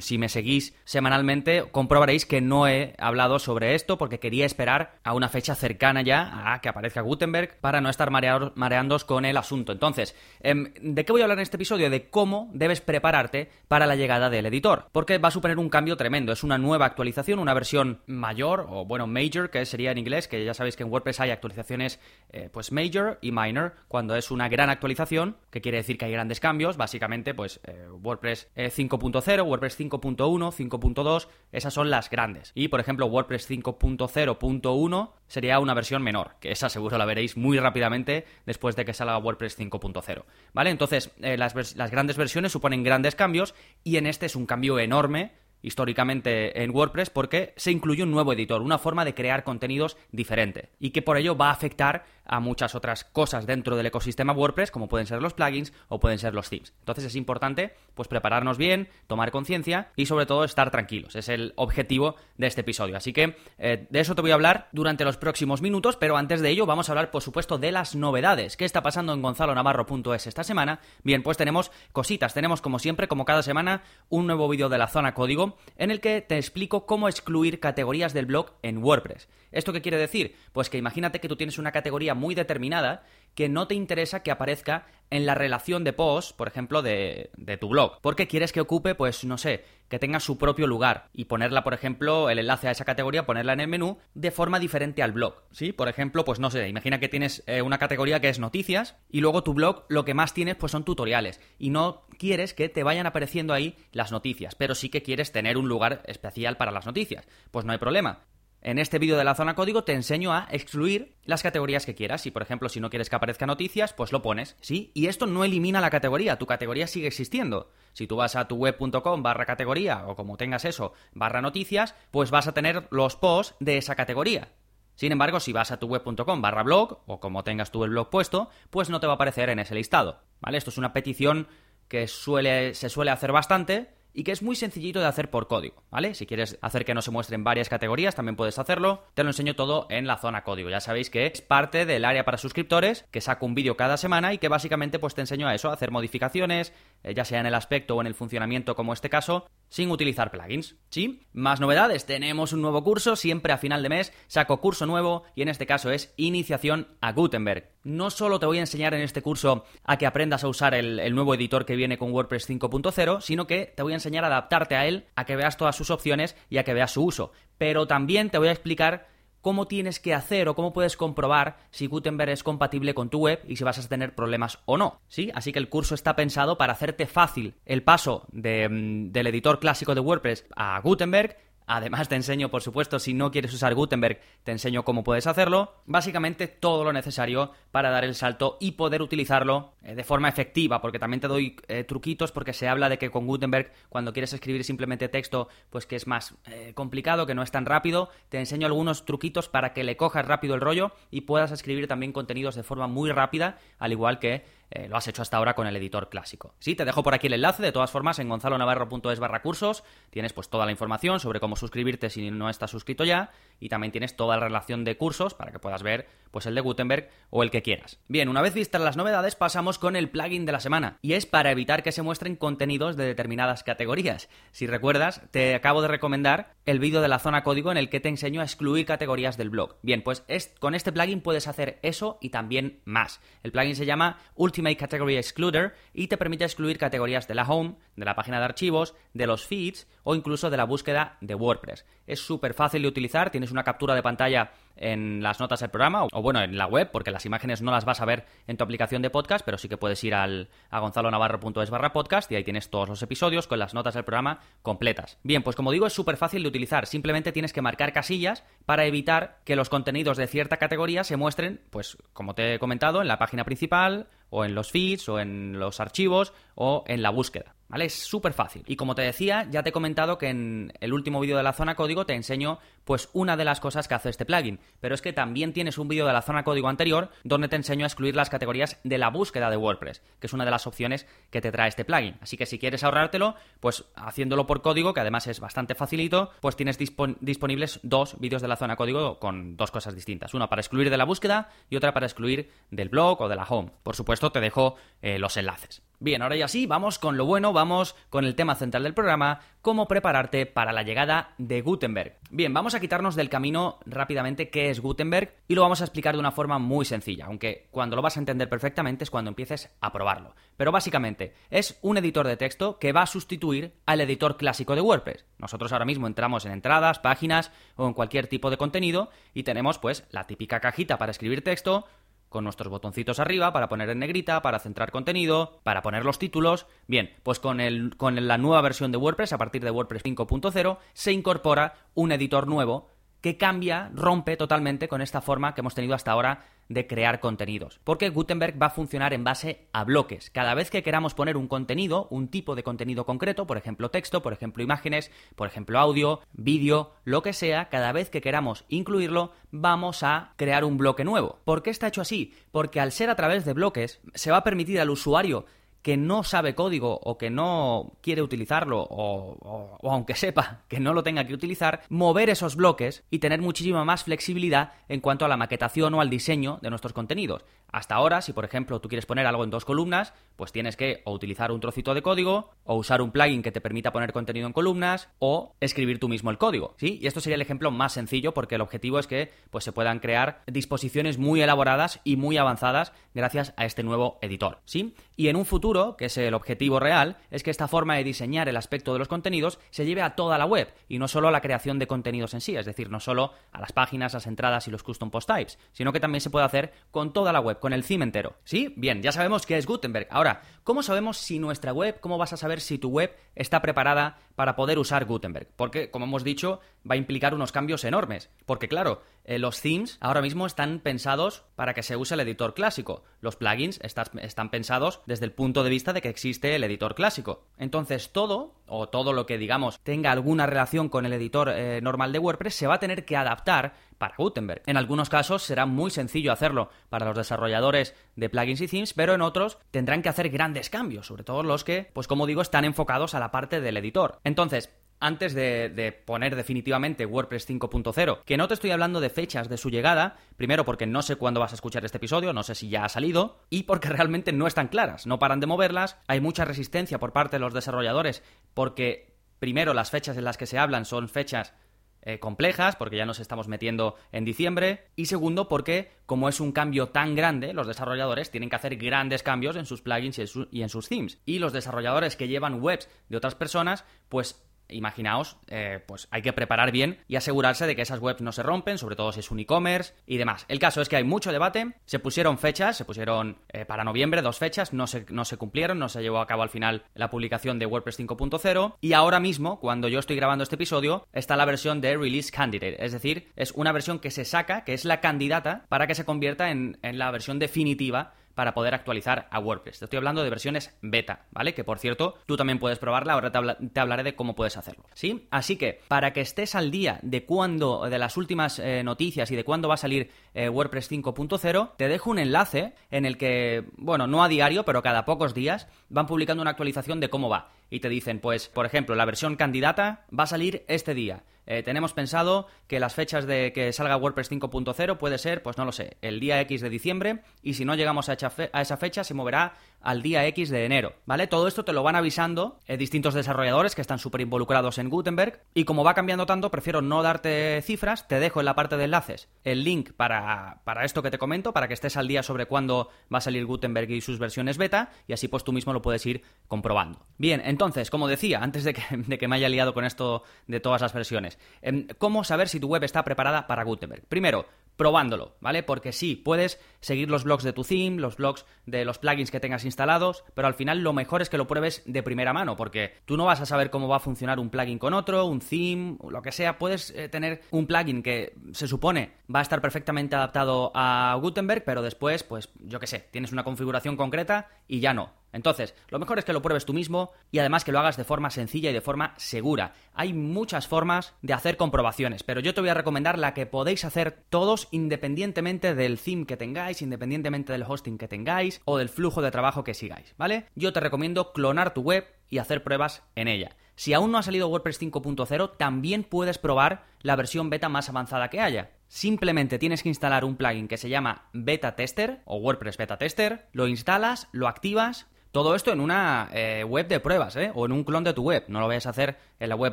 si 0.00 0.18
me 0.18 0.28
seguís 0.28 0.74
semanalmente, 0.84 1.64
comprobaréis 1.70 2.26
que 2.26 2.40
no 2.40 2.66
he 2.66 2.94
hablado 2.98 3.38
sobre 3.38 3.74
esto 3.74 3.98
porque 3.98 4.18
quería 4.18 4.46
esperar 4.46 4.98
a 5.04 5.14
una 5.14 5.28
fecha 5.28 5.54
cercana 5.54 6.02
ya 6.02 6.52
a 6.52 6.60
que 6.60 6.68
aparezca 6.68 7.00
Gutenberg 7.00 7.58
para 7.60 7.80
no 7.80 7.88
estar 7.88 8.10
mareándos 8.10 9.04
con 9.04 9.24
el 9.24 9.36
asunto. 9.36 9.72
Entonces, 9.72 10.16
em, 10.40 10.72
¿de 10.80 11.04
qué 11.04 11.12
voy 11.12 11.20
a 11.20 11.24
hablar 11.24 11.38
en 11.38 11.42
este 11.42 11.56
episodio? 11.56 11.90
De 11.90 12.08
cómo 12.08 12.50
debes 12.52 12.80
prepararte 12.80 13.50
para 13.68 13.86
la 13.86 13.96
llegada 13.96 14.30
del 14.30 14.46
editor. 14.46 14.88
Porque 14.92 15.18
va 15.18 15.28
a 15.28 15.32
suponer 15.32 15.58
un 15.58 15.68
cambio 15.68 15.96
tremendo. 15.96 16.32
Es 16.32 16.42
una 16.42 16.58
nueva 16.58 16.86
actualización, 16.86 17.38
una 17.38 17.54
versión 17.54 18.00
mayor, 18.06 18.66
o 18.68 18.84
bueno, 18.84 19.06
major, 19.06 19.50
que 19.50 19.64
sería 19.64 19.92
en 19.92 19.98
inglés, 19.98 20.28
que 20.28 20.44
ya 20.44 20.54
sabéis 20.54 20.76
que 20.76 20.82
en 20.82 20.90
WordPress 20.90 21.20
hay 21.20 21.30
actualizaciones 21.30 22.00
eh, 22.30 22.48
pues 22.52 22.72
major 22.72 23.18
y 23.20 23.32
minor, 23.32 23.74
cuando 23.88 24.16
es 24.16 24.30
una 24.30 24.48
gran 24.48 24.70
actualización, 24.70 25.36
que 25.50 25.60
quiere 25.60 25.78
decir 25.78 25.98
que 25.98 26.06
hay 26.06 26.12
grandes 26.12 26.40
cambios, 26.40 26.76
básicamente 26.76 27.34
pues 27.34 27.60
eh, 27.64 27.86
WordPress 28.02 28.48
5.0, 28.56 29.38
eh, 29.38 29.40
WordPress 29.60 29.78
5.1, 29.78 30.70
5.2, 30.70 31.28
esas 31.52 31.74
son 31.74 31.90
las 31.90 32.08
grandes. 32.08 32.52
Y 32.54 32.68
por 32.68 32.80
ejemplo, 32.80 33.06
WordPress 33.06 33.50
5.0.1 33.50 35.10
sería 35.26 35.60
una 35.60 35.74
versión 35.74 36.02
menor, 36.02 36.36
que 36.40 36.50
esa 36.50 36.70
seguro 36.70 36.96
la 36.96 37.04
veréis 37.04 37.36
muy 37.36 37.58
rápidamente 37.58 38.24
después 38.46 38.74
de 38.76 38.86
que 38.86 38.94
salga 38.94 39.18
WordPress 39.18 39.58
5.0. 39.58 40.24
¿Vale? 40.54 40.70
Entonces, 40.70 41.10
eh, 41.20 41.36
las, 41.36 41.54
las 41.76 41.90
grandes 41.90 42.16
versiones 42.16 42.52
suponen 42.52 42.82
grandes 42.82 43.14
cambios 43.14 43.54
y 43.84 43.96
en 43.96 44.06
este 44.06 44.26
es 44.26 44.36
un 44.36 44.46
cambio 44.46 44.78
enorme 44.78 45.32
históricamente 45.62 46.62
en 46.62 46.74
WordPress 46.74 47.10
porque 47.10 47.52
se 47.56 47.70
incluye 47.70 48.02
un 48.02 48.10
nuevo 48.10 48.32
editor, 48.32 48.62
una 48.62 48.78
forma 48.78 49.04
de 49.04 49.14
crear 49.14 49.44
contenidos 49.44 49.98
diferente 50.10 50.70
y 50.78 50.90
que 50.90 51.02
por 51.02 51.18
ello 51.18 51.36
va 51.36 51.48
a 51.48 51.52
afectar 51.52 52.06
a 52.24 52.40
muchas 52.40 52.74
otras 52.74 53.04
cosas 53.04 53.46
dentro 53.46 53.76
del 53.76 53.86
ecosistema 53.86 54.32
WordPress 54.32 54.70
como 54.70 54.88
pueden 54.88 55.06
ser 55.06 55.20
los 55.20 55.34
plugins 55.34 55.72
o 55.88 56.00
pueden 56.00 56.18
ser 56.18 56.34
los 56.34 56.48
themes. 56.48 56.72
Entonces 56.80 57.04
es 57.04 57.16
importante 57.16 57.74
pues 57.94 58.08
prepararnos 58.08 58.58
bien, 58.58 58.88
tomar 59.06 59.30
conciencia 59.30 59.90
y 59.96 60.06
sobre 60.06 60.26
todo 60.26 60.44
estar 60.44 60.70
tranquilos. 60.70 61.16
Es 61.16 61.28
el 61.28 61.52
objetivo 61.56 62.16
de 62.36 62.46
este 62.46 62.62
episodio. 62.62 62.96
Así 62.96 63.12
que 63.12 63.36
eh, 63.58 63.86
de 63.90 64.00
eso 64.00 64.14
te 64.14 64.22
voy 64.22 64.30
a 64.30 64.34
hablar 64.34 64.68
durante 64.72 65.04
los 65.04 65.16
próximos 65.16 65.60
minutos, 65.60 65.96
pero 65.96 66.16
antes 66.16 66.40
de 66.40 66.50
ello 66.50 66.66
vamos 66.66 66.88
a 66.88 66.92
hablar 66.92 67.10
por 67.10 67.22
supuesto 67.22 67.58
de 67.58 67.72
las 67.72 67.94
novedades. 67.94 68.56
¿Qué 68.56 68.64
está 68.64 68.82
pasando 68.82 69.12
en 69.12 69.22
gonzalonavarro.es 69.22 70.26
esta 70.26 70.44
semana? 70.44 70.80
Bien, 71.02 71.22
pues 71.22 71.36
tenemos 71.36 71.70
cositas. 71.92 72.34
Tenemos 72.34 72.60
como 72.60 72.78
siempre, 72.78 73.08
como 73.08 73.24
cada 73.24 73.42
semana, 73.42 73.82
un 74.08 74.26
nuevo 74.26 74.48
vídeo 74.48 74.68
de 74.68 74.78
la 74.78 74.88
zona 74.88 75.14
código 75.14 75.56
en 75.76 75.90
el 75.90 76.00
que 76.00 76.20
te 76.20 76.36
explico 76.36 76.86
cómo 76.86 77.08
excluir 77.08 77.60
categorías 77.60 78.14
del 78.14 78.26
blog 78.26 78.52
en 78.62 78.82
WordPress. 78.82 79.28
¿Esto 79.52 79.72
qué 79.72 79.82
quiere 79.82 79.98
decir? 79.98 80.36
Pues 80.52 80.70
que 80.70 80.78
imagínate 80.78 81.20
que 81.20 81.28
tú 81.28 81.36
tienes 81.36 81.58
una 81.58 81.72
categoría 81.72 82.09
muy 82.14 82.34
determinada 82.34 83.04
que 83.34 83.48
no 83.48 83.66
te 83.66 83.74
interesa 83.74 84.22
que 84.22 84.30
aparezca 84.30 84.86
en 85.10 85.26
la 85.26 85.34
relación 85.34 85.82
de 85.82 85.92
post, 85.92 86.36
por 86.36 86.46
ejemplo, 86.46 86.82
de, 86.82 87.30
tu 87.60 87.68
blog. 87.68 88.00
Porque 88.00 88.28
quieres 88.28 88.52
que 88.52 88.60
ocupe, 88.60 88.94
pues, 88.94 89.24
no 89.24 89.38
sé, 89.38 89.64
que 89.88 89.98
tenga 89.98 90.20
su 90.20 90.38
propio 90.38 90.68
lugar 90.68 91.08
y 91.12 91.24
ponerla, 91.24 91.64
por 91.64 91.74
ejemplo, 91.74 92.30
el 92.30 92.38
enlace 92.38 92.68
a 92.68 92.70
esa 92.70 92.84
categoría, 92.84 93.26
ponerla 93.26 93.52
en 93.54 93.60
el 93.60 93.68
menú 93.68 93.98
de 94.14 94.30
forma 94.30 94.60
diferente 94.60 95.02
al 95.02 95.12
blog. 95.12 95.34
¿Sí? 95.50 95.72
Por 95.72 95.88
ejemplo, 95.88 96.24
pues 96.24 96.38
no 96.38 96.50
sé, 96.50 96.68
imagina 96.68 97.00
que 97.00 97.08
tienes 97.08 97.42
eh, 97.46 97.60
una 97.60 97.78
categoría 97.78 98.20
que 98.20 98.28
es 98.28 98.38
noticias 98.38 98.96
y 99.10 99.20
luego 99.20 99.42
tu 99.42 99.52
blog 99.52 99.84
lo 99.88 100.04
que 100.04 100.14
más 100.14 100.32
tienes 100.32 100.56
pues 100.56 100.70
son 100.70 100.84
tutoriales 100.84 101.40
y 101.58 101.70
no 101.70 102.06
quieres 102.18 102.54
que 102.54 102.68
te 102.68 102.84
vayan 102.84 103.06
apareciendo 103.06 103.52
ahí 103.52 103.76
las 103.90 104.12
noticias, 104.12 104.54
pero 104.54 104.76
sí 104.76 104.90
que 104.90 105.02
quieres 105.02 105.32
tener 105.32 105.58
un 105.58 105.68
lugar 105.68 106.02
especial 106.06 106.56
para 106.56 106.70
las 106.70 106.86
noticias. 106.86 107.26
Pues 107.50 107.64
no 107.64 107.72
hay 107.72 107.78
problema. 107.78 108.20
En 108.62 108.78
este 108.78 108.98
vídeo 108.98 109.16
de 109.16 109.24
la 109.24 109.34
zona 109.34 109.54
código 109.54 109.84
te 109.84 109.94
enseño 109.94 110.34
a 110.34 110.46
excluir 110.50 111.16
las 111.24 111.42
categorías 111.42 111.86
que 111.86 111.94
quieras. 111.94 112.26
Y, 112.26 112.30
por 112.30 112.42
ejemplo, 112.42 112.68
si 112.68 112.78
no 112.78 112.90
quieres 112.90 113.08
que 113.08 113.16
aparezca 113.16 113.46
noticias, 113.46 113.94
pues 113.94 114.12
lo 114.12 114.20
pones, 114.20 114.56
¿sí? 114.60 114.90
Y 114.92 115.06
esto 115.06 115.26
no 115.26 115.44
elimina 115.44 115.80
la 115.80 115.88
categoría, 115.88 116.38
tu 116.38 116.44
categoría 116.44 116.86
sigue 116.86 117.06
existiendo. 117.06 117.72
Si 117.94 118.06
tú 118.06 118.16
vas 118.16 118.36
a 118.36 118.48
tu 118.48 118.56
web.com 118.56 119.22
barra 119.22 119.46
categoría 119.46 120.06
o 120.06 120.14
como 120.14 120.36
tengas 120.36 120.66
eso, 120.66 120.92
barra 121.14 121.40
noticias, 121.40 121.94
pues 122.10 122.30
vas 122.30 122.48
a 122.48 122.52
tener 122.52 122.86
los 122.90 123.16
posts 123.16 123.56
de 123.60 123.78
esa 123.78 123.94
categoría. 123.94 124.48
Sin 124.94 125.12
embargo, 125.12 125.40
si 125.40 125.54
vas 125.54 125.70
a 125.70 125.78
tu 125.78 125.86
web.com 125.86 126.42
barra 126.42 126.62
blog 126.62 126.98
o 127.06 127.18
como 127.18 127.42
tengas 127.42 127.70
tú 127.70 127.84
el 127.84 127.90
blog 127.90 128.10
puesto, 128.10 128.50
pues 128.68 128.90
no 128.90 129.00
te 129.00 129.06
va 129.06 129.14
a 129.14 129.16
aparecer 129.16 129.48
en 129.48 129.58
ese 129.58 129.74
listado, 129.74 130.20
¿vale? 130.40 130.58
Esto 130.58 130.68
es 130.68 130.76
una 130.76 130.92
petición 130.92 131.48
que 131.88 132.06
suele, 132.06 132.74
se 132.74 132.90
suele 132.90 133.10
hacer 133.10 133.32
bastante 133.32 133.94
y 134.12 134.24
que 134.24 134.32
es 134.32 134.42
muy 134.42 134.56
sencillito 134.56 135.00
de 135.00 135.06
hacer 135.06 135.30
por 135.30 135.48
código, 135.48 135.82
¿vale? 135.90 136.14
Si 136.14 136.26
quieres 136.26 136.58
hacer 136.62 136.84
que 136.84 136.94
no 136.94 137.02
se 137.02 137.10
muestren 137.10 137.44
varias 137.44 137.68
categorías, 137.68 138.14
también 138.14 138.36
puedes 138.36 138.58
hacerlo. 138.58 139.04
Te 139.14 139.22
lo 139.22 139.30
enseño 139.30 139.54
todo 139.54 139.86
en 139.90 140.06
la 140.06 140.18
zona 140.18 140.44
código. 140.44 140.70
Ya 140.70 140.80
sabéis 140.80 141.10
que 141.10 141.26
es 141.26 141.40
parte 141.40 141.86
del 141.86 142.04
área 142.04 142.24
para 142.24 142.38
suscriptores, 142.38 143.04
que 143.10 143.20
saco 143.20 143.46
un 143.46 143.54
vídeo 143.54 143.76
cada 143.76 143.96
semana 143.96 144.32
y 144.32 144.38
que 144.38 144.48
básicamente 144.48 144.98
pues 144.98 145.14
te 145.14 145.20
enseño 145.20 145.48
a 145.48 145.54
eso, 145.54 145.70
a 145.70 145.74
hacer 145.74 145.90
modificaciones, 145.90 146.72
eh, 147.02 147.14
ya 147.14 147.24
sea 147.24 147.40
en 147.40 147.46
el 147.46 147.54
aspecto 147.54 147.96
o 147.96 148.00
en 148.00 148.06
el 148.06 148.14
funcionamiento 148.14 148.74
como 148.74 148.92
este 148.92 149.10
caso, 149.10 149.46
sin 149.68 149.90
utilizar 149.90 150.30
plugins. 150.30 150.76
¿Sí? 150.90 151.26
Más 151.32 151.60
novedades, 151.60 152.06
tenemos 152.06 152.52
un 152.52 152.62
nuevo 152.62 152.82
curso, 152.82 153.16
siempre 153.16 153.52
a 153.52 153.58
final 153.58 153.82
de 153.82 153.88
mes 153.88 154.12
saco 154.26 154.60
curso 154.60 154.86
nuevo 154.86 155.24
y 155.34 155.42
en 155.42 155.48
este 155.48 155.66
caso 155.66 155.90
es 155.90 156.12
Iniciación 156.16 156.88
a 157.00 157.12
Gutenberg. 157.12 157.70
No 157.82 158.10
solo 158.10 158.38
te 158.38 158.46
voy 158.46 158.58
a 158.58 158.62
enseñar 158.62 158.92
en 158.94 159.00
este 159.00 159.22
curso 159.22 159.64
a 159.84 159.96
que 159.96 160.06
aprendas 160.06 160.44
a 160.44 160.48
usar 160.48 160.74
el, 160.74 161.14
nuevo 161.14 161.34
editor 161.34 161.64
que 161.64 161.76
viene 161.76 161.96
con 161.96 162.12
WordPress 162.12 162.48
5.0, 162.48 163.20
sino 163.22 163.46
que 163.46 163.72
te 163.74 163.82
voy 163.82 163.92
a 163.92 163.96
enseñar 164.00 164.24
a 164.24 164.28
adaptarte 164.28 164.76
a 164.76 164.86
él, 164.86 165.06
a 165.14 165.24
que 165.24 165.36
veas 165.36 165.56
todas 165.56 165.76
sus 165.76 165.90
opciones 165.90 166.36
y 166.48 166.58
a 166.58 166.64
que 166.64 166.74
veas 166.74 166.92
su 166.92 167.04
uso. 167.04 167.32
Pero 167.58 167.86
también 167.86 168.30
te 168.30 168.38
voy 168.38 168.48
a 168.48 168.52
explicar 168.52 169.08
cómo 169.40 169.66
tienes 169.66 170.00
que 170.00 170.14
hacer 170.14 170.48
o 170.48 170.54
cómo 170.54 170.72
puedes 170.72 170.96
comprobar 170.96 171.58
si 171.70 171.86
Gutenberg 171.86 172.30
es 172.30 172.42
compatible 172.42 172.94
con 172.94 173.10
tu 173.10 173.20
web 173.20 173.40
y 173.46 173.56
si 173.56 173.64
vas 173.64 173.78
a 173.78 173.88
tener 173.88 174.14
problemas 174.14 174.58
o 174.66 174.76
no. 174.76 175.00
¿Sí? 175.08 175.30
Así 175.34 175.52
que 175.52 175.58
el 175.58 175.68
curso 175.68 175.94
está 175.94 176.16
pensado 176.16 176.58
para 176.58 176.72
hacerte 176.72 177.06
fácil 177.06 177.54
el 177.64 177.82
paso 177.82 178.26
mm, 178.32 179.10
del 179.10 179.26
editor 179.26 179.58
clásico 179.58 179.94
de 179.94 180.00
WordPress 180.00 180.46
a 180.56 180.80
Gutenberg 180.80 181.36
Además 181.72 182.08
te 182.08 182.16
enseño, 182.16 182.48
por 182.48 182.62
supuesto, 182.62 182.98
si 182.98 183.14
no 183.14 183.30
quieres 183.30 183.54
usar 183.54 183.76
Gutenberg, 183.76 184.18
te 184.42 184.50
enseño 184.50 184.82
cómo 184.82 185.04
puedes 185.04 185.28
hacerlo. 185.28 185.76
Básicamente 185.86 186.48
todo 186.48 186.82
lo 186.82 186.92
necesario 186.92 187.52
para 187.70 187.90
dar 187.90 188.02
el 188.02 188.16
salto 188.16 188.56
y 188.58 188.72
poder 188.72 189.02
utilizarlo 189.02 189.74
eh, 189.84 189.94
de 189.94 190.02
forma 190.02 190.28
efectiva, 190.28 190.80
porque 190.80 190.98
también 190.98 191.20
te 191.20 191.28
doy 191.28 191.54
eh, 191.68 191.84
truquitos 191.84 192.32
porque 192.32 192.54
se 192.54 192.66
habla 192.66 192.88
de 192.88 192.98
que 192.98 193.10
con 193.10 193.24
Gutenberg 193.24 193.70
cuando 193.88 194.12
quieres 194.12 194.32
escribir 194.32 194.64
simplemente 194.64 195.08
texto, 195.08 195.46
pues 195.70 195.86
que 195.86 195.94
es 195.94 196.08
más 196.08 196.34
eh, 196.46 196.72
complicado, 196.74 197.24
que 197.24 197.36
no 197.36 197.42
es 197.44 197.52
tan 197.52 197.66
rápido. 197.66 198.08
Te 198.30 198.40
enseño 198.40 198.66
algunos 198.66 199.04
truquitos 199.04 199.48
para 199.48 199.72
que 199.72 199.84
le 199.84 199.96
cojas 199.96 200.26
rápido 200.26 200.56
el 200.56 200.60
rollo 200.60 200.90
y 201.12 201.20
puedas 201.20 201.52
escribir 201.52 201.86
también 201.86 202.10
contenidos 202.10 202.56
de 202.56 202.64
forma 202.64 202.88
muy 202.88 203.12
rápida, 203.12 203.58
al 203.78 203.92
igual 203.92 204.18
que 204.18 204.44
eh, 204.70 204.88
lo 204.88 204.96
has 204.96 205.08
hecho 205.08 205.22
hasta 205.22 205.36
ahora 205.36 205.54
con 205.54 205.66
el 205.66 205.76
editor 205.76 206.08
clásico. 206.08 206.54
Sí, 206.58 206.74
te 206.74 206.84
dejo 206.84 207.02
por 207.02 207.14
aquí 207.14 207.26
el 207.26 207.34
enlace, 207.34 207.62
de 207.62 207.72
todas 207.72 207.90
formas, 207.90 208.18
en 208.18 208.28
gonzalonavarro.es 208.28 209.18
barra 209.18 209.42
cursos 209.42 209.82
tienes 210.10 210.32
pues 210.32 210.48
toda 210.48 210.64
la 210.64 210.72
información 210.72 211.20
sobre 211.20 211.40
cómo 211.40 211.56
suscribirte 211.56 212.10
si 212.10 212.30
no 212.30 212.48
estás 212.48 212.70
suscrito 212.70 213.04
ya, 213.04 213.30
y 213.58 213.68
también 213.68 213.92
tienes 213.92 214.16
toda 214.16 214.36
la 214.36 214.44
relación 214.44 214.84
de 214.84 214.96
cursos 214.96 215.34
para 215.34 215.52
que 215.52 215.58
puedas 215.58 215.82
ver 215.82 216.08
pues 216.30 216.46
el 216.46 216.54
de 216.54 216.60
Gutenberg 216.60 217.10
o 217.30 217.42
el 217.42 217.50
que 217.50 217.62
quieras. 217.62 217.98
Bien, 218.08 218.28
una 218.28 218.42
vez 218.42 218.54
vistas 218.54 218.80
las 218.80 218.96
novedades, 218.96 219.34
pasamos 219.34 219.78
con 219.78 219.96
el 219.96 220.10
plugin 220.10 220.46
de 220.46 220.52
la 220.52 220.60
semana, 220.60 220.98
y 221.02 221.14
es 221.14 221.26
para 221.26 221.50
evitar 221.50 221.82
que 221.82 221.92
se 221.92 222.02
muestren 222.02 222.36
contenidos 222.36 222.96
de 222.96 223.04
determinadas 223.04 223.64
categorías. 223.64 224.28
Si 224.52 224.66
recuerdas, 224.66 225.22
te 225.30 225.54
acabo 225.54 225.82
de 225.82 225.88
recomendar 225.88 226.54
el 226.66 226.78
vídeo 226.78 227.00
de 227.00 227.08
la 227.08 227.18
zona 227.18 227.42
código 227.42 227.72
en 227.72 227.78
el 227.78 227.88
que 227.88 228.00
te 228.00 228.08
enseño 228.08 228.40
a 228.40 228.44
excluir 228.44 228.86
categorías 228.86 229.36
del 229.36 229.50
blog. 229.50 229.76
Bien, 229.82 230.02
pues 230.02 230.24
con 230.60 230.74
este 230.74 230.92
plugin 230.92 231.20
puedes 231.20 231.48
hacer 231.48 231.78
eso 231.82 232.18
y 232.20 232.30
también 232.30 232.80
más. 232.84 233.20
El 233.42 233.50
plugin 233.50 233.74
se 233.74 233.86
llama 233.86 234.18
Ultimate 234.36 234.59
Ultimate 234.60 234.76
Category 234.76 235.16
Excluder 235.16 235.74
y 235.94 236.08
te 236.08 236.18
permite 236.18 236.44
excluir 236.44 236.76
categorías 236.76 237.26
de 237.26 237.34
la 237.34 237.44
home, 237.44 237.76
de 237.96 238.04
la 238.04 238.14
página 238.14 238.38
de 238.38 238.44
archivos, 238.44 238.94
de 239.14 239.26
los 239.26 239.46
feeds 239.46 239.88
o 240.02 240.14
incluso 240.14 240.50
de 240.50 240.56
la 240.58 240.64
búsqueda 240.64 241.16
de 241.22 241.34
WordPress. 241.34 241.86
Es 242.06 242.20
súper 242.20 242.52
fácil 242.52 242.82
de 242.82 242.88
utilizar, 242.88 243.30
tienes 243.30 243.50
una 243.50 243.64
captura 243.64 243.94
de 243.94 244.02
pantalla 244.02 244.52
en 244.76 245.22
las 245.22 245.40
notas 245.40 245.60
del 245.60 245.70
programa 245.70 246.04
o, 246.04 246.22
bueno, 246.22 246.42
en 246.42 246.56
la 246.58 246.66
web, 246.66 246.90
porque 246.90 247.10
las 247.10 247.26
imágenes 247.26 247.62
no 247.62 247.70
las 247.70 247.84
vas 247.84 248.00
a 248.00 248.04
ver 248.04 248.26
en 248.46 248.56
tu 248.56 248.64
aplicación 248.64 249.02
de 249.02 249.10
podcast, 249.10 249.44
pero 249.44 249.58
sí 249.58 249.68
que 249.68 249.76
puedes 249.76 250.02
ir 250.04 250.14
al, 250.14 250.48
a 250.70 250.80
gonzalonavarro.es 250.80 251.70
barra 251.70 251.92
podcast 251.92 252.30
y 252.32 252.36
ahí 252.36 252.44
tienes 252.44 252.70
todos 252.70 252.88
los 252.88 253.02
episodios 253.02 253.46
con 253.46 253.58
las 253.58 253.74
notas 253.74 253.94
del 253.94 254.04
programa 254.04 254.40
completas. 254.62 255.18
Bien, 255.22 255.42
pues 255.42 255.56
como 255.56 255.72
digo, 255.72 255.86
es 255.86 255.92
súper 255.92 256.16
fácil 256.16 256.42
de 256.42 256.48
utilizar, 256.48 256.86
simplemente 256.86 257.32
tienes 257.32 257.52
que 257.52 257.62
marcar 257.62 257.92
casillas 257.92 258.44
para 258.66 258.84
evitar 258.84 259.38
que 259.44 259.56
los 259.56 259.68
contenidos 259.68 260.16
de 260.16 260.26
cierta 260.26 260.58
categoría 260.58 261.04
se 261.04 261.16
muestren, 261.16 261.60
pues 261.70 261.96
como 262.12 262.34
te 262.34 262.54
he 262.54 262.58
comentado, 262.58 263.00
en 263.00 263.08
la 263.08 263.18
página 263.18 263.44
principal 263.44 264.08
o 264.30 264.44
en 264.44 264.54
los 264.54 264.70
feeds 264.70 265.08
o 265.08 265.20
en 265.20 265.58
los 265.58 265.80
archivos 265.80 266.32
o 266.54 266.84
en 266.86 267.02
la 267.02 267.10
búsqueda. 267.10 267.54
Es 267.74 267.94
súper 267.94 268.32
fácil. 268.32 268.62
Y 268.66 268.76
como 268.76 268.94
te 268.94 269.02
decía, 269.02 269.46
ya 269.50 269.62
te 269.62 269.70
he 269.70 269.72
comentado 269.72 270.18
que 270.18 270.28
en 270.28 270.72
el 270.80 270.92
último 270.92 271.20
vídeo 271.20 271.36
de 271.36 271.42
la 271.42 271.52
zona 271.52 271.76
código 271.76 272.04
te 272.04 272.14
enseño 272.14 272.58
pues 272.84 273.08
una 273.12 273.36
de 273.36 273.44
las 273.44 273.60
cosas 273.60 273.86
que 273.86 273.94
hace 273.94 274.08
este 274.08 274.24
plugin. 274.24 274.58
Pero 274.80 274.94
es 274.94 275.02
que 275.02 275.12
también 275.12 275.52
tienes 275.52 275.78
un 275.78 275.88
vídeo 275.88 276.06
de 276.06 276.12
la 276.12 276.22
zona 276.22 276.42
código 276.42 276.68
anterior 276.68 277.10
donde 277.24 277.48
te 277.48 277.56
enseño 277.56 277.84
a 277.84 277.88
excluir 277.88 278.16
las 278.16 278.30
categorías 278.30 278.80
de 278.84 278.98
la 278.98 279.10
búsqueda 279.10 279.50
de 279.50 279.56
WordPress, 279.56 280.02
que 280.18 280.26
es 280.26 280.32
una 280.32 280.44
de 280.44 280.50
las 280.50 280.66
opciones 280.66 281.06
que 281.30 281.40
te 281.40 281.52
trae 281.52 281.68
este 281.68 281.84
plugin. 281.84 282.16
Así 282.20 282.36
que 282.36 282.46
si 282.46 282.58
quieres 282.58 282.82
ahorrártelo, 282.82 283.36
pues 283.60 283.84
haciéndolo 283.94 284.46
por 284.46 284.62
código, 284.62 284.92
que 284.92 285.00
además 285.00 285.26
es 285.26 285.40
bastante 285.40 285.74
facilito, 285.74 286.30
pues 286.40 286.56
tienes 286.56 286.78
disponibles 286.78 287.80
dos 287.82 288.18
vídeos 288.18 288.42
de 288.42 288.48
la 288.48 288.56
zona 288.56 288.76
código 288.76 289.18
con 289.18 289.56
dos 289.56 289.70
cosas 289.70 289.94
distintas. 289.94 290.34
Una 290.34 290.48
para 290.48 290.60
excluir 290.60 290.90
de 290.90 290.96
la 290.96 291.04
búsqueda 291.04 291.50
y 291.68 291.76
otra 291.76 291.94
para 291.94 292.06
excluir 292.06 292.50
del 292.70 292.88
blog 292.88 293.20
o 293.20 293.28
de 293.28 293.36
la 293.36 293.44
home. 293.44 293.70
Por 293.82 293.94
supuesto, 293.94 294.32
te 294.32 294.40
dejo 294.40 294.74
eh, 295.02 295.18
los 295.18 295.36
enlaces. 295.36 295.82
Bien, 296.02 296.22
ahora 296.22 296.36
ya 296.36 296.48
sí, 296.48 296.64
vamos 296.64 296.98
con 296.98 297.18
lo 297.18 297.26
bueno, 297.26 297.52
vamos 297.52 297.94
con 298.08 298.24
el 298.24 298.34
tema 298.34 298.54
central 298.54 298.84
del 298.84 298.94
programa, 298.94 299.42
cómo 299.60 299.86
prepararte 299.86 300.46
para 300.46 300.72
la 300.72 300.82
llegada 300.82 301.34
de 301.36 301.60
Gutenberg. 301.60 302.16
Bien, 302.30 302.54
vamos 302.54 302.74
a 302.74 302.80
quitarnos 302.80 303.16
del 303.16 303.28
camino 303.28 303.78
rápidamente 303.84 304.48
qué 304.48 304.70
es 304.70 304.80
Gutenberg 304.80 305.34
y 305.46 305.54
lo 305.54 305.60
vamos 305.60 305.82
a 305.82 305.84
explicar 305.84 306.14
de 306.14 306.20
una 306.20 306.32
forma 306.32 306.58
muy 306.58 306.86
sencilla, 306.86 307.26
aunque 307.26 307.68
cuando 307.70 307.96
lo 307.96 308.02
vas 308.02 308.16
a 308.16 308.20
entender 308.20 308.48
perfectamente 308.48 309.04
es 309.04 309.10
cuando 309.10 309.28
empieces 309.28 309.76
a 309.82 309.92
probarlo. 309.92 310.34
Pero 310.56 310.72
básicamente 310.72 311.34
es 311.50 311.78
un 311.82 311.98
editor 311.98 312.26
de 312.26 312.38
texto 312.38 312.78
que 312.78 312.92
va 312.92 313.02
a 313.02 313.06
sustituir 313.06 313.74
al 313.84 314.00
editor 314.00 314.38
clásico 314.38 314.74
de 314.74 314.80
WordPress. 314.80 315.26
Nosotros 315.36 315.70
ahora 315.70 315.84
mismo 315.84 316.06
entramos 316.06 316.46
en 316.46 316.52
entradas, 316.52 316.98
páginas 316.98 317.52
o 317.76 317.86
en 317.86 317.92
cualquier 317.92 318.26
tipo 318.26 318.48
de 318.48 318.56
contenido 318.56 319.10
y 319.34 319.42
tenemos 319.42 319.78
pues 319.78 320.06
la 320.12 320.26
típica 320.26 320.60
cajita 320.60 320.96
para 320.96 321.10
escribir 321.10 321.44
texto, 321.44 321.84
con 322.30 322.44
nuestros 322.44 322.70
botoncitos 322.70 323.18
arriba 323.18 323.52
para 323.52 323.68
poner 323.68 323.90
en 323.90 323.98
negrita, 323.98 324.40
para 324.40 324.60
centrar 324.60 324.92
contenido, 324.92 325.60
para 325.64 325.82
poner 325.82 326.04
los 326.04 326.18
títulos. 326.18 326.66
Bien, 326.86 327.10
pues 327.22 327.38
con, 327.40 327.60
el, 327.60 327.96
con 327.98 328.26
la 328.26 328.38
nueva 328.38 328.62
versión 328.62 328.92
de 328.92 328.98
WordPress, 328.98 329.34
a 329.34 329.38
partir 329.38 329.62
de 329.62 329.70
WordPress 329.70 330.04
5.0, 330.04 330.78
se 330.94 331.12
incorpora 331.12 331.74
un 331.94 332.12
editor 332.12 332.46
nuevo 332.46 332.88
que 333.20 333.36
cambia, 333.36 333.90
rompe 333.94 334.36
totalmente 334.36 334.88
con 334.88 335.02
esta 335.02 335.20
forma 335.20 335.54
que 335.54 335.60
hemos 335.60 335.74
tenido 335.74 335.94
hasta 335.94 336.12
ahora 336.12 336.44
de 336.70 336.86
crear 336.86 337.18
contenidos. 337.18 337.80
Porque 337.82 338.10
Gutenberg 338.10 338.60
va 338.60 338.66
a 338.66 338.70
funcionar 338.70 339.12
en 339.12 339.24
base 339.24 339.66
a 339.72 339.82
bloques. 339.84 340.30
Cada 340.30 340.54
vez 340.54 340.70
que 340.70 340.84
queramos 340.84 341.14
poner 341.14 341.36
un 341.36 341.48
contenido, 341.48 342.06
un 342.10 342.28
tipo 342.28 342.54
de 342.54 342.62
contenido 342.62 343.04
concreto, 343.04 343.46
por 343.46 343.56
ejemplo 343.56 343.90
texto, 343.90 344.22
por 344.22 344.32
ejemplo 344.32 344.62
imágenes, 344.62 345.10
por 345.34 345.48
ejemplo 345.48 345.80
audio, 345.80 346.20
vídeo, 346.32 346.92
lo 347.04 347.22
que 347.22 347.32
sea, 347.32 347.68
cada 347.68 347.90
vez 347.92 348.08
que 348.08 348.20
queramos 348.20 348.64
incluirlo, 348.68 349.32
vamos 349.50 350.04
a 350.04 350.32
crear 350.36 350.64
un 350.64 350.78
bloque 350.78 351.04
nuevo. 351.04 351.40
¿Por 351.44 351.62
qué 351.62 351.70
está 351.70 351.88
hecho 351.88 352.02
así? 352.02 352.34
Porque 352.52 352.80
al 352.80 352.92
ser 352.92 353.10
a 353.10 353.16
través 353.16 353.44
de 353.44 353.52
bloques, 353.52 354.00
se 354.14 354.30
va 354.30 354.38
a 354.38 354.44
permitir 354.44 354.80
al 354.80 354.90
usuario 354.90 355.46
que 355.82 355.96
no 355.96 356.22
sabe 356.24 356.54
código 356.54 357.00
o 357.02 357.18
que 357.18 357.30
no 357.30 357.92
quiere 358.00 358.22
utilizarlo 358.22 358.86
o, 358.90 359.78
aunque 359.82 360.14
sepa 360.14 360.62
que 360.68 360.80
no 360.80 360.92
lo 360.92 361.02
tenga 361.02 361.26
que 361.26 361.34
utilizar, 361.34 361.82
mover 361.88 362.30
esos 362.30 362.56
bloques 362.56 363.04
y 363.10 363.18
tener 363.18 363.40
muchísima 363.40 363.84
más 363.84 364.04
flexibilidad 364.04 364.72
en 364.88 365.00
cuanto 365.00 365.24
a 365.24 365.28
la 365.28 365.36
maquetación 365.36 365.94
o 365.94 366.00
al 366.00 366.10
diseño 366.10 366.58
de 366.62 366.70
nuestros 366.70 366.92
contenidos. 366.92 367.44
Hasta 367.72 367.94
ahora, 367.94 368.20
si 368.20 368.32
por 368.32 368.44
ejemplo 368.44 368.80
tú 368.80 368.88
quieres 368.88 369.06
poner 369.06 369.26
algo 369.26 369.44
en 369.44 369.50
dos 369.50 369.64
columnas, 369.64 370.12
pues 370.36 370.52
tienes 370.52 370.76
que 370.76 371.02
o 371.04 371.12
utilizar 371.12 371.52
un 371.52 371.60
trocito 371.60 371.94
de 371.94 372.02
código, 372.02 372.50
o 372.64 372.74
usar 372.74 373.00
un 373.00 373.12
plugin 373.12 373.42
que 373.42 373.52
te 373.52 373.60
permita 373.60 373.92
poner 373.92 374.12
contenido 374.12 374.46
en 374.46 374.52
columnas, 374.52 375.08
o 375.18 375.54
escribir 375.60 376.00
tú 376.00 376.08
mismo 376.08 376.30
el 376.30 376.38
código, 376.38 376.74
¿sí? 376.78 376.98
Y 377.00 377.06
esto 377.06 377.20
sería 377.20 377.36
el 377.36 377.42
ejemplo 377.42 377.70
más 377.70 377.92
sencillo 377.92 378.34
porque 378.34 378.56
el 378.56 378.60
objetivo 378.60 378.98
es 378.98 379.06
que 379.06 379.32
pues, 379.50 379.64
se 379.64 379.72
puedan 379.72 380.00
crear 380.00 380.42
disposiciones 380.46 381.18
muy 381.18 381.42
elaboradas 381.42 382.00
y 382.04 382.16
muy 382.16 382.36
avanzadas 382.36 382.92
gracias 383.14 383.54
a 383.56 383.64
este 383.64 383.82
nuevo 383.82 384.18
editor, 384.22 384.58
¿sí? 384.64 384.94
Y 385.20 385.28
en 385.28 385.36
un 385.36 385.44
futuro, 385.44 385.98
que 385.98 386.06
es 386.06 386.16
el 386.16 386.32
objetivo 386.32 386.80
real, 386.80 387.18
es 387.30 387.42
que 387.42 387.50
esta 387.50 387.68
forma 387.68 387.94
de 387.94 388.04
diseñar 388.04 388.48
el 388.48 388.56
aspecto 388.56 388.94
de 388.94 388.98
los 388.98 389.08
contenidos 389.08 389.58
se 389.68 389.84
lleve 389.84 390.00
a 390.00 390.16
toda 390.16 390.38
la 390.38 390.46
web 390.46 390.72
y 390.88 390.98
no 390.98 391.08
solo 391.08 391.28
a 391.28 391.30
la 391.30 391.42
creación 391.42 391.78
de 391.78 391.86
contenidos 391.86 392.32
en 392.32 392.40
sí, 392.40 392.56
es 392.56 392.64
decir, 392.64 392.88
no 392.88 393.00
solo 393.00 393.34
a 393.52 393.60
las 393.60 393.72
páginas, 393.72 394.14
las 394.14 394.26
entradas 394.26 394.66
y 394.66 394.70
los 394.70 394.82
custom 394.82 395.10
post 395.10 395.28
types, 395.28 395.58
sino 395.72 395.92
que 395.92 396.00
también 396.00 396.22
se 396.22 396.30
puede 396.30 396.46
hacer 396.46 396.72
con 396.90 397.12
toda 397.12 397.34
la 397.34 397.40
web 397.40 397.58
con 397.58 397.74
el 397.74 397.84
theme 397.84 398.04
entero. 398.04 398.36
¿Sí? 398.44 398.72
Bien, 398.78 399.02
ya 399.02 399.12
sabemos 399.12 399.44
qué 399.44 399.58
es 399.58 399.66
Gutenberg. 399.66 400.06
Ahora, 400.08 400.40
¿cómo 400.64 400.82
sabemos 400.82 401.18
si 401.18 401.38
nuestra 401.38 401.74
web, 401.74 402.00
cómo 402.00 402.16
vas 402.16 402.32
a 402.32 402.38
saber 402.38 402.62
si 402.62 402.78
tu 402.78 402.88
web 402.88 403.14
está 403.34 403.60
preparada 403.60 404.20
para 404.36 404.56
poder 404.56 404.78
usar 404.78 405.04
Gutenberg? 405.04 405.48
Porque, 405.54 405.90
como 405.90 406.06
hemos 406.06 406.24
dicho, 406.24 406.60
va 406.90 406.94
a 406.94 406.98
implicar 406.98 407.34
unos 407.34 407.52
cambios 407.52 407.84
enormes. 407.84 408.30
Porque, 408.46 408.68
claro, 408.68 409.02
eh, 409.24 409.38
los 409.38 409.60
themes 409.60 409.98
ahora 410.00 410.22
mismo 410.22 410.46
están 410.46 410.80
pensados 410.80 411.44
para 411.56 411.74
que 411.74 411.82
se 411.82 411.96
use 411.96 412.14
el 412.14 412.20
editor 412.20 412.54
clásico. 412.54 413.04
Los 413.20 413.36
plugins 413.36 413.80
están 413.82 414.48
pensados 414.48 415.02
desde 415.10 415.24
el 415.24 415.32
punto 415.32 415.64
de 415.64 415.70
vista 415.70 415.92
de 415.92 416.00
que 416.00 416.08
existe 416.08 416.54
el 416.54 416.62
editor 416.62 416.94
clásico. 416.94 417.42
Entonces, 417.58 418.12
todo, 418.12 418.54
o 418.66 418.88
todo 418.88 419.12
lo 419.12 419.26
que 419.26 419.38
digamos 419.38 419.80
tenga 419.80 420.12
alguna 420.12 420.46
relación 420.46 420.88
con 420.88 421.04
el 421.04 421.12
editor 421.12 421.48
eh, 421.48 421.80
normal 421.82 422.12
de 422.12 422.20
WordPress, 422.20 422.54
se 422.54 422.68
va 422.68 422.74
a 422.74 422.78
tener 422.78 423.04
que 423.04 423.16
adaptar 423.16 423.74
para 423.98 424.14
Gutenberg. 424.16 424.62
En 424.66 424.76
algunos 424.76 425.10
casos 425.10 425.42
será 425.42 425.66
muy 425.66 425.90
sencillo 425.90 426.30
hacerlo 426.30 426.70
para 426.90 427.06
los 427.06 427.16
desarrolladores 427.16 427.96
de 428.14 428.30
plugins 428.30 428.60
y 428.60 428.68
themes, 428.68 428.94
pero 428.94 429.12
en 429.12 429.20
otros 429.20 429.58
tendrán 429.72 430.00
que 430.00 430.10
hacer 430.10 430.30
grandes 430.30 430.70
cambios, 430.70 431.08
sobre 431.08 431.24
todo 431.24 431.42
los 431.42 431.64
que, 431.64 431.90
pues 431.92 432.06
como 432.06 432.26
digo, 432.26 432.40
están 432.40 432.64
enfocados 432.64 433.14
a 433.14 433.20
la 433.20 433.32
parte 433.32 433.60
del 433.60 433.78
editor. 433.78 434.20
Entonces, 434.22 434.70
antes 435.00 435.34
de, 435.34 436.02
poner 436.04 436.36
definitivamente 436.36 437.06
WordPress 437.06 437.48
5.0, 437.48 438.22
que 438.24 438.36
no 438.36 438.46
te 438.46 438.54
estoy 438.54 438.70
hablando 438.70 439.00
de 439.00 439.10
fechas 439.10 439.48
de 439.48 439.56
su 439.56 439.70
llegada, 439.70 440.18
primero 440.36 440.64
porque 440.64 440.86
no 440.86 441.02
sé 441.02 441.16
cuándo 441.16 441.40
vas 441.40 441.52
a 441.52 441.54
escuchar 441.54 441.84
este 441.84 441.96
episodio, 441.96 442.32
no 442.32 442.42
sé 442.42 442.54
si 442.54 442.68
ya 442.68 442.84
ha 442.84 442.88
salido, 442.88 443.38
y 443.48 443.64
porque 443.64 443.88
realmente 443.90 444.32
no 444.32 444.46
están 444.46 444.68
claras, 444.68 445.06
no 445.06 445.18
paran 445.18 445.40
de 445.40 445.46
moverlas, 445.46 445.96
hay 446.06 446.20
mucha 446.20 446.44
resistencia 446.44 446.98
por 446.98 447.12
parte 447.12 447.36
de 447.36 447.40
los 447.40 447.54
desarrolladores, 447.54 448.22
porque 448.54 449.16
primero 449.38 449.72
las 449.72 449.90
fechas 449.90 450.16
en 450.18 450.24
las 450.24 450.36
que 450.36 450.46
se 450.46 450.58
hablan 450.58 450.84
son 450.84 451.08
fechas 451.08 451.54
eh, 452.02 452.18
complejas, 452.18 452.76
porque 452.76 452.96
ya 452.96 453.04
nos 453.04 453.20
estamos 453.20 453.48
metiendo 453.48 453.94
en 454.12 454.24
diciembre, 454.24 454.86
y 454.96 455.06
segundo, 455.06 455.48
porque 455.48 455.90
como 456.06 456.28
es 456.28 456.40
un 456.40 456.52
cambio 456.52 456.88
tan 456.88 457.14
grande, 457.14 457.52
los 457.52 457.66
desarrolladores 457.66 458.30
tienen 458.30 458.48
que 458.48 458.56
hacer 458.56 458.76
grandes 458.76 459.22
cambios 459.22 459.56
en 459.56 459.66
sus 459.66 459.82
plugins 459.82 460.18
y 460.50 460.62
en 460.62 460.68
sus 460.70 460.88
themes. 460.88 461.20
Y 461.26 461.38
los 461.38 461.52
desarrolladores 461.52 462.16
que 462.16 462.28
llevan 462.28 462.62
webs 462.62 462.88
de 463.08 463.18
otras 463.18 463.34
personas, 463.34 463.84
pues 464.08 464.49
imaginaos, 464.72 465.36
eh, 465.48 465.82
pues 465.86 466.08
hay 466.10 466.22
que 466.22 466.32
preparar 466.32 466.72
bien 466.72 466.98
y 467.08 467.16
asegurarse 467.16 467.66
de 467.66 467.76
que 467.76 467.82
esas 467.82 468.00
webs 468.00 468.20
no 468.20 468.32
se 468.32 468.42
rompen, 468.42 468.78
sobre 468.78 468.96
todo 468.96 469.12
si 469.12 469.20
es 469.20 469.30
un 469.30 469.40
e-commerce 469.40 469.94
y 470.06 470.16
demás. 470.16 470.44
El 470.48 470.58
caso 470.58 470.80
es 470.80 470.88
que 470.88 470.96
hay 470.96 471.04
mucho 471.04 471.32
debate, 471.32 471.74
se 471.86 471.98
pusieron 471.98 472.38
fechas, 472.38 472.76
se 472.76 472.84
pusieron 472.84 473.38
eh, 473.48 473.64
para 473.64 473.84
noviembre 473.84 474.22
dos 474.22 474.38
fechas, 474.38 474.72
no 474.72 474.86
se, 474.86 475.06
no 475.10 475.24
se 475.24 475.36
cumplieron, 475.36 475.78
no 475.78 475.88
se 475.88 476.02
llevó 476.02 476.20
a 476.20 476.26
cabo 476.26 476.42
al 476.42 476.50
final 476.50 476.84
la 476.94 477.10
publicación 477.10 477.58
de 477.58 477.66
WordPress 477.66 478.00
5.0 478.00 478.76
y 478.80 478.92
ahora 478.92 479.20
mismo, 479.20 479.60
cuando 479.60 479.88
yo 479.88 479.98
estoy 479.98 480.16
grabando 480.16 480.42
este 480.42 480.56
episodio, 480.56 481.06
está 481.12 481.36
la 481.36 481.44
versión 481.44 481.80
de 481.80 481.96
Release 481.96 482.30
Candidate, 482.30 482.84
es 482.84 482.92
decir, 482.92 483.28
es 483.36 483.52
una 483.52 483.72
versión 483.72 483.98
que 483.98 484.10
se 484.10 484.24
saca, 484.24 484.64
que 484.64 484.74
es 484.74 484.84
la 484.84 485.00
candidata 485.00 485.66
para 485.68 485.86
que 485.86 485.94
se 485.94 486.04
convierta 486.04 486.50
en, 486.50 486.78
en 486.82 486.98
la 486.98 487.10
versión 487.10 487.38
definitiva 487.38 488.14
para 488.34 488.54
poder 488.54 488.74
actualizar 488.74 489.28
a 489.30 489.38
WordPress. 489.38 489.78
Te 489.78 489.84
estoy 489.86 489.96
hablando 489.98 490.22
de 490.22 490.30
versiones 490.30 490.76
beta, 490.82 491.26
¿vale? 491.30 491.54
Que 491.54 491.64
por 491.64 491.78
cierto, 491.78 492.14
tú 492.26 492.36
también 492.36 492.58
puedes 492.58 492.78
probarla, 492.78 493.14
ahora 493.14 493.30
te, 493.30 493.80
hablaré 493.80 494.02
de 494.02 494.14
cómo 494.14 494.34
puedes 494.34 494.56
hacerlo, 494.56 494.84
¿sí? 494.94 495.26
Así 495.30 495.56
que, 495.56 495.80
para 495.88 496.12
que 496.12 496.20
estés 496.20 496.54
al 496.54 496.70
día 496.70 496.98
de 497.02 497.24
cuándo, 497.24 497.88
de 497.88 497.98
las 497.98 498.16
últimas 498.16 498.58
eh, 498.58 498.82
noticias 498.82 499.30
y 499.30 499.36
de 499.36 499.44
cuándo 499.44 499.68
va 499.68 499.74
a 499.74 499.78
salir 499.78 500.10
eh, 500.34 500.48
WordPress 500.48 500.90
5.0, 500.90 501.72
te 501.76 501.88
dejo 501.88 502.10
un 502.10 502.18
enlace 502.18 502.74
en 502.90 503.06
el 503.06 503.16
que, 503.16 503.64
bueno, 503.76 504.06
no 504.06 504.22
a 504.22 504.28
diario, 504.28 504.64
pero 504.64 504.82
cada 504.82 505.04
pocos 505.04 505.34
días 505.34 505.68
van 505.88 506.06
publicando 506.06 506.42
una 506.42 506.50
actualización 506.50 507.00
de 507.00 507.10
cómo 507.10 507.28
va. 507.28 507.50
Y 507.70 507.80
te 507.80 507.88
dicen, 507.88 508.20
pues, 508.20 508.48
por 508.48 508.66
ejemplo, 508.66 508.94
la 508.96 509.04
versión 509.04 509.36
candidata 509.36 510.04
va 510.16 510.24
a 510.24 510.26
salir 510.26 510.64
este 510.68 510.92
día. 510.92 511.22
Eh, 511.46 511.62
tenemos 511.62 511.92
pensado 511.92 512.46
que 512.68 512.78
las 512.78 512.94
fechas 512.94 513.26
de 513.26 513.52
que 513.52 513.72
salga 513.72 513.96
WordPress 513.96 514.30
5.0 514.30 514.98
puede 514.98 515.18
ser, 515.18 515.42
pues 515.42 515.58
no 515.58 515.64
lo 515.64 515.72
sé, 515.72 515.96
el 516.00 516.20
día 516.20 516.40
X 516.42 516.60
de 516.60 516.70
diciembre 516.70 517.22
y 517.42 517.54
si 517.54 517.64
no 517.64 517.74
llegamos 517.74 518.08
a, 518.08 518.12
esa 518.12 518.76
fecha 518.76 519.02
se 519.02 519.14
moverá 519.14 519.54
al 519.80 520.02
día 520.02 520.26
X 520.26 520.50
de 520.50 520.64
enero, 520.64 520.94
¿vale? 521.06 521.26
Todo 521.26 521.48
esto 521.48 521.64
te 521.64 521.72
lo 521.72 521.82
van 521.82 521.96
avisando 521.96 522.58
eh, 522.66 522.76
distintos 522.76 523.14
desarrolladores 523.14 523.74
que 523.74 523.80
están 523.80 523.98
súper 523.98 524.20
involucrados 524.20 524.78
en 524.78 524.90
Gutenberg 524.90 525.42
y 525.54 525.64
como 525.64 525.84
va 525.84 525.94
cambiando 525.94 526.26
tanto, 526.26 526.50
prefiero 526.50 526.82
no 526.82 527.02
darte 527.02 527.62
cifras, 527.62 528.06
te 528.08 528.20
dejo 528.20 528.40
en 528.40 528.46
la 528.46 528.54
parte 528.54 528.76
de 528.76 528.84
enlaces 528.84 529.28
el 529.44 529.64
link 529.64 529.92
para, 529.92 530.60
para 530.64 530.84
esto 530.84 531.02
que 531.02 531.10
te 531.10 531.18
comento, 531.18 531.52
para 531.52 531.68
que 531.68 531.74
estés 531.74 531.96
al 531.96 532.08
día 532.08 532.22
sobre 532.22 532.46
cuándo 532.46 532.90
va 533.12 533.18
a 533.18 533.22
salir 533.22 533.46
Gutenberg 533.46 533.90
y 533.90 534.00
sus 534.00 534.18
versiones 534.18 534.58
beta 534.58 534.90
y 535.06 535.12
así 535.12 535.28
pues 535.28 535.44
tú 535.44 535.52
mismo 535.52 535.72
lo 535.72 535.82
puedes 535.82 536.04
ir 536.06 536.22
comprobando. 536.48 537.06
Bien, 537.18 537.42
entonces, 537.44 537.90
como 537.90 538.08
decía, 538.08 538.40
antes 538.42 538.64
de 538.64 538.74
que, 538.74 539.28
me 539.28 539.36
haya 539.36 539.48
liado 539.48 539.74
con 539.74 539.84
esto 539.84 540.22
de 540.46 540.60
todas 540.60 540.82
las 540.82 540.92
versiones, 540.92 541.38
em, 541.62 541.86
¿cómo 541.98 542.24
saber 542.24 542.48
si 542.48 542.60
tu 542.60 542.68
web 542.68 542.84
está 542.84 543.04
preparada 543.04 543.46
para 543.46 543.64
Gutenberg? 543.64 544.04
Primero, 544.06 544.46
probándolo, 544.80 545.36
¿vale? 545.40 545.62
Porque 545.62 545.92
sí, 545.92 546.16
puedes 546.16 546.58
seguir 546.80 547.10
los 547.10 547.24
blogs 547.24 547.44
de 547.44 547.52
tu 547.52 547.64
theme, 547.64 548.00
los 548.00 548.16
blogs 548.16 548.46
de 548.64 548.86
los 548.86 548.96
plugins 548.96 549.30
que 549.30 549.38
tengas 549.38 549.66
instalados, 549.66 550.24
pero 550.32 550.48
al 550.48 550.54
final 550.54 550.78
lo 550.78 550.94
mejor 550.94 551.20
es 551.20 551.28
que 551.28 551.36
lo 551.36 551.46
pruebes 551.46 551.82
de 551.84 552.02
primera 552.02 552.32
mano, 552.32 552.56
porque 552.56 552.94
tú 553.04 553.18
no 553.18 553.26
vas 553.26 553.42
a 553.42 553.44
saber 553.44 553.68
cómo 553.68 553.88
va 553.88 553.96
a 553.96 554.00
funcionar 554.00 554.40
un 554.40 554.48
plugin 554.48 554.78
con 554.78 554.94
otro, 554.94 555.26
un 555.26 555.40
theme, 555.40 555.98
lo 556.08 556.22
que 556.22 556.32
sea. 556.32 556.56
Puedes 556.56 556.92
eh, 556.92 557.10
tener 557.10 557.42
un 557.50 557.66
plugin 557.66 558.02
que 558.02 558.32
se 558.52 558.66
supone 558.66 559.12
va 559.28 559.40
a 559.40 559.42
estar 559.42 559.60
perfectamente 559.60 560.16
adaptado 560.16 560.72
a 560.74 561.14
Gutenberg, 561.20 561.62
pero 561.62 561.82
después, 561.82 562.22
pues 562.22 562.48
yo 562.60 562.80
qué 562.80 562.86
sé, 562.86 563.06
tienes 563.10 563.32
una 563.32 563.44
configuración 563.44 563.98
concreta 563.98 564.48
y 564.66 564.80
ya 564.80 564.94
no. 564.94 565.19
Entonces, 565.32 565.74
lo 565.88 565.98
mejor 565.98 566.18
es 566.18 566.24
que 566.24 566.32
lo 566.32 566.42
pruebes 566.42 566.64
tú 566.64 566.72
mismo 566.72 567.12
y 567.30 567.38
además 567.38 567.64
que 567.64 567.72
lo 567.72 567.78
hagas 567.78 567.96
de 567.96 568.04
forma 568.04 568.30
sencilla 568.30 568.70
y 568.70 568.72
de 568.72 568.80
forma 568.80 569.14
segura. 569.16 569.74
Hay 569.94 570.12
muchas 570.12 570.66
formas 570.66 571.14
de 571.22 571.34
hacer 571.34 571.56
comprobaciones, 571.56 572.22
pero 572.22 572.40
yo 572.40 572.54
te 572.54 572.60
voy 572.60 572.70
a 572.70 572.74
recomendar 572.74 573.18
la 573.18 573.34
que 573.34 573.46
podéis 573.46 573.84
hacer 573.84 574.24
todos 574.28 574.68
independientemente 574.70 575.74
del 575.74 575.98
theme 575.98 576.26
que 576.26 576.36
tengáis, 576.36 576.82
independientemente 576.82 577.52
del 577.52 577.64
hosting 577.66 577.98
que 577.98 578.08
tengáis 578.08 578.60
o 578.64 578.78
del 578.78 578.88
flujo 578.88 579.22
de 579.22 579.30
trabajo 579.30 579.64
que 579.64 579.74
sigáis, 579.74 580.14
¿vale? 580.16 580.46
Yo 580.54 580.72
te 580.72 580.80
recomiendo 580.80 581.32
clonar 581.32 581.74
tu 581.74 581.82
web 581.82 582.06
y 582.28 582.38
hacer 582.38 582.62
pruebas 582.62 583.02
en 583.14 583.28
ella. 583.28 583.56
Si 583.74 583.94
aún 583.94 584.12
no 584.12 584.18
ha 584.18 584.22
salido 584.22 584.48
WordPress 584.48 584.80
5.0, 584.80 585.56
también 585.56 586.04
puedes 586.04 586.36
probar 586.36 586.84
la 587.00 587.16
versión 587.16 587.48
beta 587.48 587.68
más 587.68 587.88
avanzada 587.88 588.28
que 588.28 588.40
haya. 588.40 588.72
Simplemente 588.88 589.58
tienes 589.58 589.82
que 589.82 589.88
instalar 589.88 590.24
un 590.24 590.36
plugin 590.36 590.68
que 590.68 590.76
se 590.76 590.88
llama 590.88 591.28
Beta 591.32 591.76
Tester 591.76 592.20
o 592.26 592.36
WordPress 592.36 592.76
Beta 592.76 592.98
Tester, 592.98 593.48
lo 593.52 593.68
instalas, 593.68 594.28
lo 594.32 594.48
activas 594.48 595.06
todo 595.32 595.54
esto 595.54 595.72
en 595.72 595.80
una 595.80 596.28
eh, 596.32 596.64
web 596.64 596.88
de 596.88 597.00
pruebas, 597.00 597.36
¿eh? 597.36 597.52
O 597.54 597.66
en 597.66 597.72
un 597.72 597.84
clon 597.84 598.04
de 598.04 598.12
tu 598.12 598.22
web. 598.22 598.44
No 598.48 598.60
lo 598.60 598.68
vayas 598.68 598.86
a 598.86 598.90
hacer 598.90 599.18
en 599.38 599.48
la 599.48 599.56
web 599.56 599.72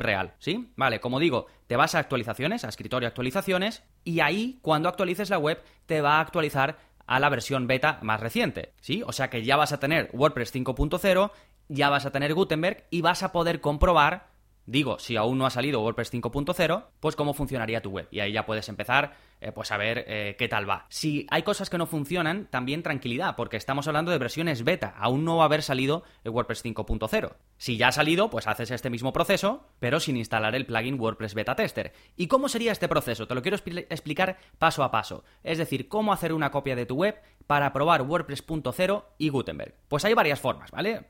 real, 0.00 0.34
¿sí? 0.38 0.72
Vale, 0.76 1.00
como 1.00 1.18
digo, 1.18 1.46
te 1.66 1.76
vas 1.76 1.94
a 1.94 1.98
actualizaciones, 1.98 2.64
a 2.64 2.68
escritorio 2.68 3.08
actualizaciones, 3.08 3.82
y 4.04 4.20
ahí, 4.20 4.58
cuando 4.62 4.88
actualices 4.88 5.30
la 5.30 5.38
web, 5.38 5.62
te 5.86 6.00
va 6.00 6.16
a 6.16 6.20
actualizar 6.20 6.78
a 7.06 7.18
la 7.18 7.28
versión 7.28 7.66
beta 7.66 7.98
más 8.02 8.20
reciente, 8.20 8.72
¿sí? 8.80 9.02
O 9.04 9.12
sea 9.12 9.30
que 9.30 9.42
ya 9.42 9.56
vas 9.56 9.72
a 9.72 9.80
tener 9.80 10.10
WordPress 10.12 10.54
5.0, 10.54 11.30
ya 11.68 11.88
vas 11.88 12.06
a 12.06 12.12
tener 12.12 12.34
Gutenberg 12.34 12.84
y 12.90 13.00
vas 13.00 13.22
a 13.22 13.32
poder 13.32 13.60
comprobar 13.60 14.28
digo, 14.68 14.98
si 14.98 15.16
aún 15.16 15.38
no 15.38 15.46
ha 15.46 15.50
salido 15.50 15.80
WordPress 15.80 16.12
5.0, 16.12 16.84
pues 17.00 17.16
cómo 17.16 17.32
funcionaría 17.32 17.80
tu 17.80 17.90
web. 17.90 18.06
Y 18.10 18.20
ahí 18.20 18.32
ya 18.32 18.44
puedes 18.44 18.68
empezar, 18.68 19.16
eh, 19.40 19.50
pues 19.50 19.72
a 19.72 19.78
ver 19.78 20.04
eh, 20.06 20.36
qué 20.38 20.46
tal 20.46 20.68
va. 20.68 20.84
Si 20.90 21.26
hay 21.30 21.42
cosas 21.42 21.70
que 21.70 21.78
no 21.78 21.86
funcionan, 21.86 22.48
también 22.50 22.82
tranquilidad, 22.82 23.34
porque 23.34 23.56
estamos 23.56 23.88
hablando 23.88 24.10
de 24.10 24.18
versiones 24.18 24.64
beta. 24.64 24.94
Aún 24.98 25.24
no 25.24 25.38
va 25.38 25.44
a 25.44 25.46
haber 25.46 25.62
salido 25.62 26.04
el 26.22 26.32
WordPress 26.32 26.64
5.0. 26.64 27.32
Si 27.56 27.78
ya 27.78 27.88
ha 27.88 27.92
salido, 27.92 28.28
pues 28.28 28.46
haces 28.46 28.70
este 28.70 28.90
mismo 28.90 29.12
proceso, 29.12 29.66
pero 29.80 30.00
sin 30.00 30.18
instalar 30.18 30.54
el 30.54 30.66
plugin 30.66 31.00
WordPress 31.00 31.34
Beta 31.34 31.56
Tester. 31.56 31.92
¿Y 32.16 32.26
cómo 32.26 32.48
sería 32.48 32.72
este 32.72 32.88
proceso? 32.88 33.26
Te 33.26 33.34
lo 33.34 33.42
quiero 33.42 33.56
explicar 33.56 34.36
paso 34.58 34.84
a 34.84 34.90
paso. 34.90 35.24
Es 35.42 35.56
decir, 35.56 35.88
cómo 35.88 36.12
hacer 36.12 36.34
una 36.34 36.50
copia 36.50 36.76
de 36.76 36.84
tu 36.84 36.96
web 36.96 37.20
para 37.46 37.72
probar 37.72 38.02
WordPress.0 38.02 39.04
y 39.16 39.30
Gutenberg. 39.30 39.74
Pues 39.88 40.04
hay 40.04 40.12
varias 40.12 40.38
formas, 40.38 40.70
¿vale? 40.70 41.06